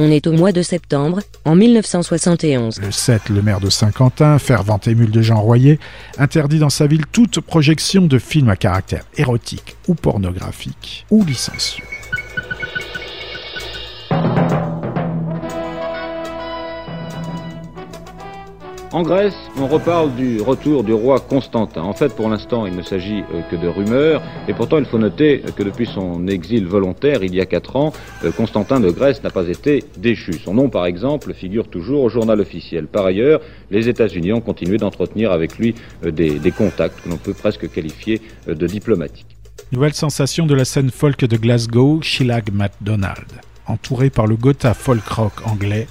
On 0.00 0.12
est 0.12 0.28
au 0.28 0.32
mois 0.32 0.52
de 0.52 0.62
septembre, 0.62 1.18
en 1.44 1.56
1971. 1.56 2.80
Le 2.80 2.92
7, 2.92 3.30
le 3.30 3.42
maire 3.42 3.58
de 3.58 3.68
Saint-Quentin, 3.68 4.38
fervent 4.38 4.78
émule 4.86 5.10
de 5.10 5.22
Jean 5.22 5.40
Royer, 5.40 5.80
interdit 6.18 6.60
dans 6.60 6.70
sa 6.70 6.86
ville 6.86 7.04
toute 7.10 7.40
projection 7.40 8.06
de 8.06 8.18
films 8.20 8.48
à 8.48 8.54
caractère 8.54 9.02
érotique 9.16 9.76
ou 9.88 9.94
pornographique 9.96 11.04
ou 11.10 11.24
licencieux. 11.24 11.97
En 18.90 19.02
Grèce, 19.02 19.34
on 19.58 19.66
reparle 19.66 20.14
du 20.14 20.40
retour 20.40 20.82
du 20.82 20.94
roi 20.94 21.20
Constantin. 21.20 21.82
En 21.82 21.92
fait, 21.92 22.16
pour 22.16 22.30
l'instant, 22.30 22.64
il 22.64 22.74
ne 22.74 22.80
s'agit 22.80 23.22
euh, 23.34 23.42
que 23.50 23.54
de 23.54 23.68
rumeurs, 23.68 24.22
et 24.48 24.54
pourtant 24.54 24.78
il 24.78 24.86
faut 24.86 24.96
noter 24.96 25.42
que 25.54 25.62
depuis 25.62 25.84
son 25.84 26.26
exil 26.26 26.66
volontaire, 26.66 27.22
il 27.22 27.34
y 27.34 27.40
a 27.42 27.44
quatre 27.44 27.76
ans, 27.76 27.92
euh, 28.24 28.32
Constantin 28.32 28.80
de 28.80 28.90
Grèce 28.90 29.22
n'a 29.22 29.28
pas 29.28 29.46
été 29.46 29.84
déchu. 29.98 30.32
Son 30.42 30.54
nom, 30.54 30.70
par 30.70 30.86
exemple, 30.86 31.34
figure 31.34 31.68
toujours 31.68 32.02
au 32.02 32.08
journal 32.08 32.40
officiel. 32.40 32.86
Par 32.86 33.04
ailleurs, 33.04 33.42
les 33.70 33.90
États-Unis 33.90 34.32
ont 34.32 34.40
continué 34.40 34.78
d'entretenir 34.78 35.32
avec 35.32 35.58
lui 35.58 35.74
euh, 36.06 36.10
des, 36.10 36.50
contacts 36.50 37.02
que 37.04 37.10
l'on 37.10 37.18
peut 37.18 37.34
presque 37.34 37.70
qualifier 37.70 38.22
euh, 38.48 38.54
de 38.54 38.66
diplomatiques. 38.66 39.36
Nouvelle 39.70 39.92
sensation 39.92 40.46
de 40.46 40.54
la 40.54 40.64
scène 40.64 40.90
folk 40.90 41.26
de 41.26 41.36
Glasgow, 41.36 42.00
Shelag 42.00 42.50
MacDonald. 42.54 43.26
Entouré 43.66 44.08
par 44.08 44.26
le 44.26 44.36
Gotha 44.36 44.72
folk 44.72 45.06
rock 45.08 45.32
anglais, 45.44 45.86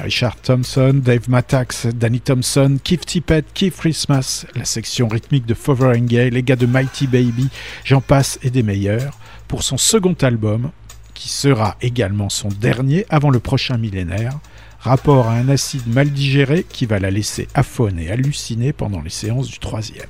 Richard 0.00 0.36
Thompson, 0.36 1.00
Dave 1.02 1.28
Mattax, 1.28 1.86
Danny 1.86 2.20
Thompson, 2.20 2.78
Keith 2.82 3.06
Tippett, 3.06 3.44
Keith 3.54 3.76
Christmas, 3.76 4.46
la 4.54 4.64
section 4.64 5.08
rythmique 5.08 5.46
de 5.46 5.54
Fotheringay, 5.54 6.30
les 6.30 6.42
gars 6.42 6.56
de 6.56 6.66
Mighty 6.66 7.06
Baby, 7.06 7.48
j'en 7.84 8.00
passe 8.00 8.38
et 8.42 8.50
des 8.50 8.62
meilleurs, 8.62 9.18
pour 9.48 9.62
son 9.62 9.76
second 9.76 10.16
album, 10.22 10.70
qui 11.14 11.28
sera 11.28 11.76
également 11.80 12.28
son 12.28 12.48
dernier 12.48 13.06
avant 13.08 13.30
le 13.30 13.40
prochain 13.40 13.78
millénaire, 13.78 14.38
rapport 14.80 15.28
à 15.28 15.34
un 15.34 15.48
acide 15.48 15.86
mal 15.86 16.10
digéré 16.10 16.64
qui 16.68 16.86
va 16.86 16.98
la 16.98 17.10
laisser 17.10 17.48
aphone 17.54 17.98
et 17.98 18.10
halluciner 18.10 18.72
pendant 18.72 19.00
les 19.00 19.10
séances 19.10 19.48
du 19.48 19.58
troisième. 19.58 20.06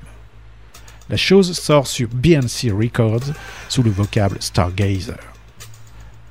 La 1.08 1.16
chose 1.16 1.52
sort 1.52 1.86
sur 1.86 2.08
BNC 2.08 2.72
Records 2.72 3.32
sous 3.68 3.82
le 3.82 3.90
vocable 3.90 4.38
Stargazer. 4.40 5.35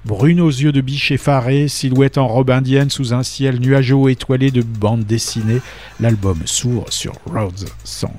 Brune 0.06 0.40
aux 0.40 0.50
yeux 0.50 0.72
de 0.72 0.82
biche 0.82 1.12
effarée, 1.12 1.68
silhouette 1.68 2.20
en 2.20 2.28
robe 2.28 2.52
indienne 2.52 2.92
sous 2.92 3.16
un 3.16 3.24
ciel 3.24 3.60
nuageux 3.60 4.12
étoilé 4.12 4.52
de 4.52 4.62
bandes 4.62 5.04
dessinées, 5.04 5.62
l'album 6.00 6.38
s'ouvre 6.46 6.86
sur 6.92 7.14
Rhodes 7.26 7.66
Song. 7.84 8.12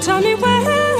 Tell 0.00 0.20
me 0.20 0.34
when 0.36 0.97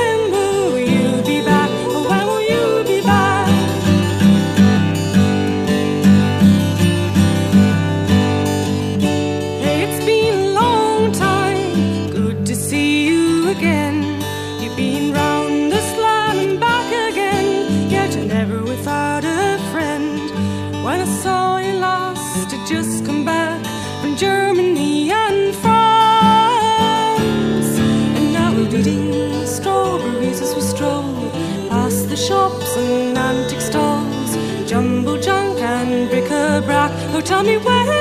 tell 37.29 37.43
me 37.43 37.59
where 37.59 37.98